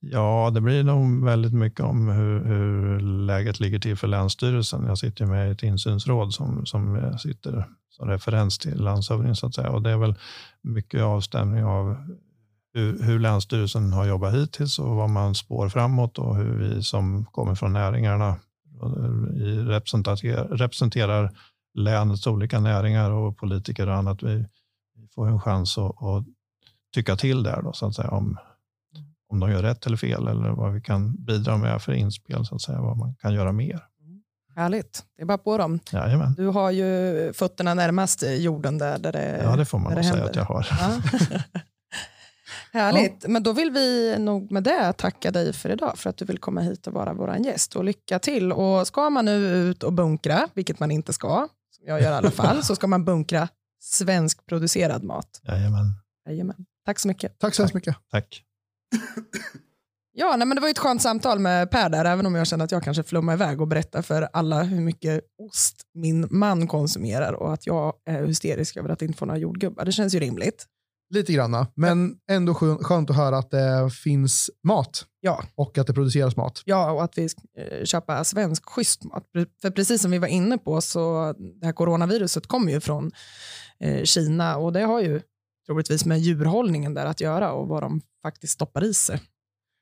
Ja, 0.00 0.50
det 0.54 0.60
blir 0.60 0.84
nog 0.84 1.24
väldigt 1.24 1.52
mycket 1.52 1.80
om 1.80 2.08
hur, 2.08 2.44
hur 2.44 3.00
läget 3.00 3.60
ligger 3.60 3.78
till 3.78 3.96
för 3.96 4.08
Länsstyrelsen. 4.08 4.86
Jag 4.86 4.98
sitter 4.98 5.24
ju 5.24 5.30
med 5.30 5.48
i 5.48 5.52
ett 5.52 5.62
insynsråd 5.62 6.34
som, 6.34 6.66
som 6.66 7.14
sitter 7.18 7.68
som 7.90 8.08
referens 8.08 8.58
till 8.58 8.82
landshövdingen 8.82 9.36
så 9.36 9.46
att 9.46 9.54
säga. 9.54 9.70
Och 9.70 9.82
det 9.82 9.90
är 9.90 9.96
väl 9.96 10.14
mycket 10.62 11.02
avstämning 11.02 11.64
av 11.64 11.96
hur, 12.74 13.02
hur 13.02 13.18
Länsstyrelsen 13.18 13.92
har 13.92 14.06
jobbat 14.06 14.34
hittills 14.34 14.78
och 14.78 14.96
vad 14.96 15.10
man 15.10 15.34
spår 15.34 15.68
framåt 15.68 16.18
och 16.18 16.36
hur 16.36 16.58
vi 16.58 16.82
som 16.82 17.24
kommer 17.24 17.54
från 17.54 17.72
näringarna 17.72 18.36
representerar, 19.66 20.48
representerar 20.48 21.36
länets 21.74 22.26
olika 22.26 22.60
näringar 22.60 23.10
och 23.10 23.36
politiker 23.36 23.88
och 23.88 23.94
annat. 23.94 24.22
Vi, 24.22 24.46
vi 24.96 25.08
får 25.14 25.28
en 25.28 25.40
chans 25.40 25.78
att, 25.78 26.02
att 26.02 26.24
tycka 26.94 27.16
till 27.16 27.42
där 27.42 27.62
då, 27.62 27.72
så 27.72 27.86
att 27.86 27.94
säga, 27.94 28.10
om, 28.10 28.38
om 29.28 29.40
de 29.40 29.50
gör 29.50 29.62
rätt 29.62 29.86
eller 29.86 29.96
fel 29.96 30.28
eller 30.28 30.50
vad 30.50 30.72
vi 30.72 30.80
kan 30.80 31.24
bidra 31.24 31.56
med 31.56 31.82
för 31.82 31.92
inspel, 31.92 32.46
så 32.46 32.54
att 32.54 32.62
säga, 32.62 32.80
vad 32.80 32.96
man 32.96 33.14
kan 33.14 33.34
göra 33.34 33.52
mer. 33.52 33.80
Härligt. 34.56 35.04
Det 35.16 35.22
är 35.22 35.26
bara 35.26 35.38
på 35.38 35.58
dem. 35.58 35.80
Jajamän. 35.92 36.34
Du 36.34 36.46
har 36.46 36.70
ju 36.70 37.32
fötterna 37.32 37.74
närmast 37.74 38.22
jorden 38.38 38.78
där, 38.78 38.98
där 38.98 39.12
det, 39.12 39.40
Ja, 39.44 39.56
det 39.56 39.64
får 39.64 39.78
man 39.78 39.94
nog 39.94 40.04
säga 40.04 40.24
att 40.24 40.36
jag 40.36 40.44
har. 40.44 40.66
Ja. 40.70 41.00
Härligt, 42.72 43.26
men 43.28 43.42
då 43.42 43.52
vill 43.52 43.70
vi 43.70 44.16
nog 44.18 44.52
med 44.52 44.62
det 44.62 44.92
tacka 44.92 45.30
dig 45.30 45.52
för 45.52 45.70
idag 45.70 45.98
för 45.98 46.10
att 46.10 46.16
du 46.16 46.24
vill 46.24 46.38
komma 46.38 46.60
hit 46.60 46.86
och 46.86 46.92
vara 46.92 47.12
vår 47.12 47.36
gäst. 47.36 47.76
Och 47.76 47.84
lycka 47.84 48.18
till. 48.18 48.52
Och 48.52 48.86
ska 48.86 49.10
man 49.10 49.24
nu 49.24 49.46
ut 49.46 49.82
och 49.82 49.92
bunkra, 49.92 50.48
vilket 50.54 50.80
man 50.80 50.90
inte 50.90 51.12
ska, 51.12 51.48
som 51.76 51.86
jag 51.86 52.02
gör 52.02 52.10
i 52.10 52.14
alla 52.14 52.30
fall, 52.30 52.62
så 52.62 52.76
ska 52.76 52.86
man 52.86 53.04
bunkra 53.04 53.48
svenskproducerad 53.80 55.04
mat. 55.04 55.40
Jajamän. 55.42 55.92
Jajamän. 56.28 56.66
Tack 56.84 56.98
så 56.98 57.08
mycket. 57.08 57.38
Tack 57.38 57.54
så 57.54 57.62
hemskt 57.62 57.74
mycket. 57.74 57.96
Tack. 58.10 58.42
Ja, 60.18 60.36
nej, 60.36 60.46
men 60.46 60.54
det 60.54 60.60
var 60.60 60.68
ett 60.68 60.78
skönt 60.78 61.02
samtal 61.02 61.38
med 61.38 61.70
Per 61.70 61.88
där, 61.88 62.04
även 62.04 62.26
om 62.26 62.34
jag 62.34 62.46
känner 62.46 62.64
att 62.64 62.72
jag 62.72 62.82
kanske 62.82 63.02
flummar 63.02 63.32
iväg 63.32 63.60
och 63.60 63.68
berättar 63.68 64.02
för 64.02 64.28
alla 64.32 64.62
hur 64.62 64.80
mycket 64.80 65.20
ost 65.38 65.76
min 65.94 66.26
man 66.30 66.66
konsumerar 66.66 67.32
och 67.32 67.52
att 67.52 67.66
jag 67.66 67.92
är 68.06 68.24
hysterisk 68.26 68.76
över 68.76 68.88
att 68.88 69.02
inte 69.02 69.18
få 69.18 69.24
några 69.24 69.38
jordgubbar. 69.38 69.84
Det 69.84 69.92
känns 69.92 70.14
ju 70.14 70.20
rimligt. 70.20 70.66
Lite 71.14 71.32
granna, 71.32 71.66
men 71.74 72.16
ändå 72.30 72.54
skön- 72.54 72.78
skönt 72.84 73.10
att 73.10 73.16
höra 73.16 73.38
att 73.38 73.50
det 73.50 73.90
finns 73.90 74.50
mat 74.64 75.04
Ja, 75.20 75.42
och 75.54 75.78
att 75.78 75.86
det 75.86 75.92
produceras 75.94 76.36
mat. 76.36 76.62
ja 76.64 76.90
och 76.92 77.04
att 77.04 77.18
vi 77.18 77.28
eh, 77.58 77.84
köper 77.84 78.24
svensk 78.24 78.64
schysst 78.68 79.04
mat. 79.04 79.24
För 79.62 79.70
precis 79.70 80.02
som 80.02 80.10
vi 80.10 80.18
var 80.18 80.28
inne 80.28 80.58
på 80.58 80.80
så 80.80 81.34
det 81.60 81.66
här 81.66 81.72
coronaviruset 81.72 82.46
kommer 82.46 82.72
ju 82.72 82.80
från 82.80 83.10
eh, 83.80 84.02
Kina 84.04 84.56
och 84.56 84.72
det 84.72 84.80
har 84.82 85.00
ju 85.00 85.20
troligtvis 85.66 86.04
med 86.04 86.18
djurhållningen 86.18 86.94
där 86.94 87.06
att 87.06 87.20
göra 87.20 87.52
och 87.52 87.68
vad 87.68 87.82
de 87.82 88.00
faktiskt 88.22 88.52
stoppar 88.52 88.84
i 88.84 88.94
sig. 88.94 89.20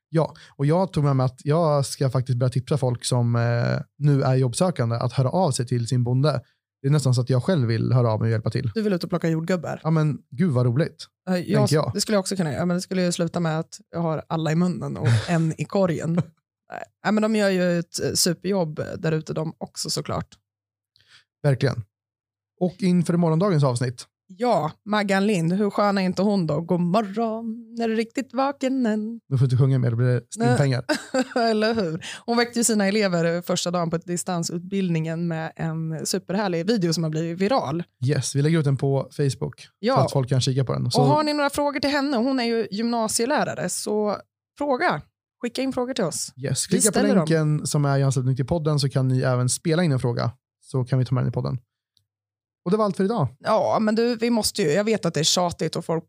Ja, 0.08 0.34
och 0.56 0.66
jag 0.66 0.92
tog 0.92 1.04
med 1.04 1.16
mig 1.16 1.26
att 1.26 1.40
jag 1.44 1.86
ska 1.86 2.10
faktiskt 2.10 2.38
börja 2.38 2.50
tipsa 2.50 2.78
folk 2.78 3.04
som 3.04 3.36
eh, 3.36 3.80
nu 3.98 4.22
är 4.22 4.34
jobbsökande 4.34 4.96
att 4.96 5.12
höra 5.12 5.30
av 5.30 5.50
sig 5.50 5.66
till 5.66 5.86
sin 5.88 6.04
bonde. 6.04 6.42
Det 6.82 6.88
är 6.88 6.92
nästan 6.92 7.14
så 7.14 7.20
att 7.20 7.30
jag 7.30 7.42
själv 7.44 7.68
vill 7.68 7.92
höra 7.92 8.10
av 8.12 8.20
mig 8.20 8.26
och 8.26 8.30
hjälpa 8.30 8.50
till. 8.50 8.70
Du 8.74 8.82
vill 8.82 8.92
ut 8.92 9.04
och 9.04 9.10
plocka 9.10 9.28
jordgubbar? 9.28 9.80
Ja, 9.82 9.90
men 9.90 10.18
gud 10.30 10.50
vad 10.50 10.66
roligt. 10.66 11.06
Eh, 11.28 11.36
Jag, 11.36 11.68
jag. 11.70 11.90
Det 11.94 12.00
skulle 12.00 12.16
jag 12.16 12.20
också 12.20 12.36
kunna 12.36 12.52
göra, 12.52 12.66
men 12.66 12.76
det 12.76 12.80
skulle 12.80 13.02
ju 13.02 13.12
sluta 13.12 13.40
med 13.40 13.58
att 13.58 13.80
jag 13.90 14.00
har 14.00 14.22
alla 14.28 14.52
i 14.52 14.54
munnen 14.54 14.96
och 14.96 15.08
en 15.28 15.60
i 15.60 15.64
korgen. 15.64 16.14
Nej, 16.14 16.82
Nej, 17.04 17.12
men 17.12 17.22
de 17.22 17.36
gör 17.36 17.50
ju 17.50 17.78
ett 17.78 18.04
eh, 18.04 18.12
superjobb 18.12 18.80
där 18.98 19.12
ute 19.12 19.32
de 19.32 19.54
också 19.58 19.90
såklart. 19.90 20.38
Verkligen. 21.42 21.84
Och 22.60 22.74
inför 22.78 23.16
morgondagens 23.16 23.64
avsnitt. 23.64 24.06
Ja, 24.26 24.72
Maggan 24.84 25.26
Lind, 25.26 25.52
hur 25.52 25.70
skön 25.70 25.98
är 25.98 26.02
inte 26.02 26.22
hon 26.22 26.46
då? 26.46 26.60
God 26.60 26.80
morgon, 26.80 27.76
är 27.80 27.88
du 27.88 27.94
riktigt 27.94 28.34
vaken 28.34 28.86
än? 28.86 29.20
Nu 29.28 29.38
får 29.38 29.38
du 29.38 29.44
inte 29.44 29.56
sjunga 29.56 29.78
mer, 29.78 29.90
då 29.90 29.96
blir 29.96 30.06
det 30.06 30.20
stimpengar. 30.30 30.84
Eller 31.50 31.74
hur? 31.74 32.06
Hon 32.26 32.36
väckte 32.36 32.58
ju 32.60 32.64
sina 32.64 32.86
elever 32.86 33.42
första 33.42 33.70
dagen 33.70 33.90
på 33.90 33.96
distansutbildningen 33.96 35.28
med 35.28 35.52
en 35.56 36.06
superhärlig 36.06 36.66
video 36.66 36.92
som 36.92 37.02
har 37.02 37.10
blivit 37.10 37.38
viral. 37.40 37.82
Yes, 38.06 38.34
vi 38.34 38.42
lägger 38.42 38.58
ut 38.58 38.64
den 38.64 38.76
på 38.76 39.08
Facebook 39.16 39.60
så 39.60 39.68
Ja, 39.78 40.04
att 40.04 40.12
folk 40.12 40.28
kan 40.28 40.40
kika 40.40 40.64
på 40.64 40.72
den. 40.72 40.90
Så, 40.90 41.00
och 41.00 41.06
har 41.06 41.22
ni 41.22 41.32
några 41.34 41.50
frågor 41.50 41.80
till 41.80 41.90
henne, 41.90 42.16
hon 42.16 42.40
är 42.40 42.44
ju 42.44 42.66
gymnasielärare, 42.70 43.68
så 43.68 44.16
fråga. 44.58 45.02
Skicka 45.42 45.62
in 45.62 45.72
frågor 45.72 45.94
till 45.94 46.04
oss. 46.04 46.32
yes, 46.36 46.66
klicka 46.66 46.88
på 46.88 46.92
ställer 46.92 47.08
dem. 47.08 47.16
länken 47.16 47.66
som 47.66 47.84
är 47.84 47.98
i 47.98 48.02
anslutning 48.02 48.36
till 48.36 48.46
podden 48.46 48.78
så 48.80 48.88
kan 48.88 49.08
ni 49.08 49.20
även 49.20 49.48
spela 49.48 49.84
in 49.84 49.92
en 49.92 49.98
fråga. 50.00 50.30
Så 50.62 50.84
kan 50.84 50.98
vi 50.98 51.04
ta 51.04 51.14
med 51.14 51.24
den 51.24 51.28
i 51.28 51.32
podden. 51.32 51.58
Och 52.64 52.70
det 52.70 52.76
var 52.76 52.84
allt 52.84 52.96
för 52.96 53.04
idag. 53.04 53.28
Ja, 53.38 53.78
men 53.80 53.94
du, 53.94 54.16
vi 54.16 54.30
måste 54.30 54.62
ju, 54.62 54.68
jag 54.68 54.84
vet 54.84 55.04
att 55.04 55.14
det 55.14 55.20
är 55.20 55.24
tjatigt 55.24 55.76
och 55.76 55.84
folk 55.84 56.04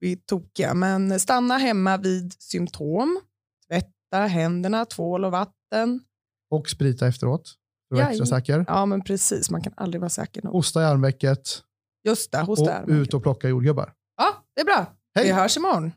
blir 0.00 0.16
tokiga, 0.16 0.74
men 0.74 1.20
stanna 1.20 1.58
hemma 1.58 1.96
vid 1.96 2.32
symptom, 2.38 3.20
tvätta 3.68 4.26
händerna, 4.26 4.84
tvål 4.84 5.24
och 5.24 5.32
vatten. 5.32 6.00
Och 6.50 6.68
sprita 6.68 7.06
efteråt. 7.06 7.54
För 7.88 7.96
att 7.96 8.02
vara 8.02 8.10
extra 8.10 8.26
säker. 8.26 8.64
Ja, 8.68 8.86
men 8.86 9.04
precis, 9.04 9.50
man 9.50 9.62
kan 9.62 9.72
aldrig 9.76 10.00
vara 10.00 10.08
säker 10.10 10.42
nog. 10.42 10.52
Hosta 10.52 10.82
i 10.82 10.84
armvecket 10.84 11.62
Just 12.04 12.32
det, 12.32 12.38
hos 12.38 12.60
och 12.60 12.66
där. 12.66 12.90
ut 12.90 13.14
och 13.14 13.22
plocka 13.22 13.48
jordgubbar. 13.48 13.92
Ja, 14.16 14.44
det 14.54 14.60
är 14.60 14.64
bra. 14.64 14.86
Hej! 15.14 15.24
Vi 15.26 15.32
hörs 15.32 15.56
imorgon. 15.56 15.92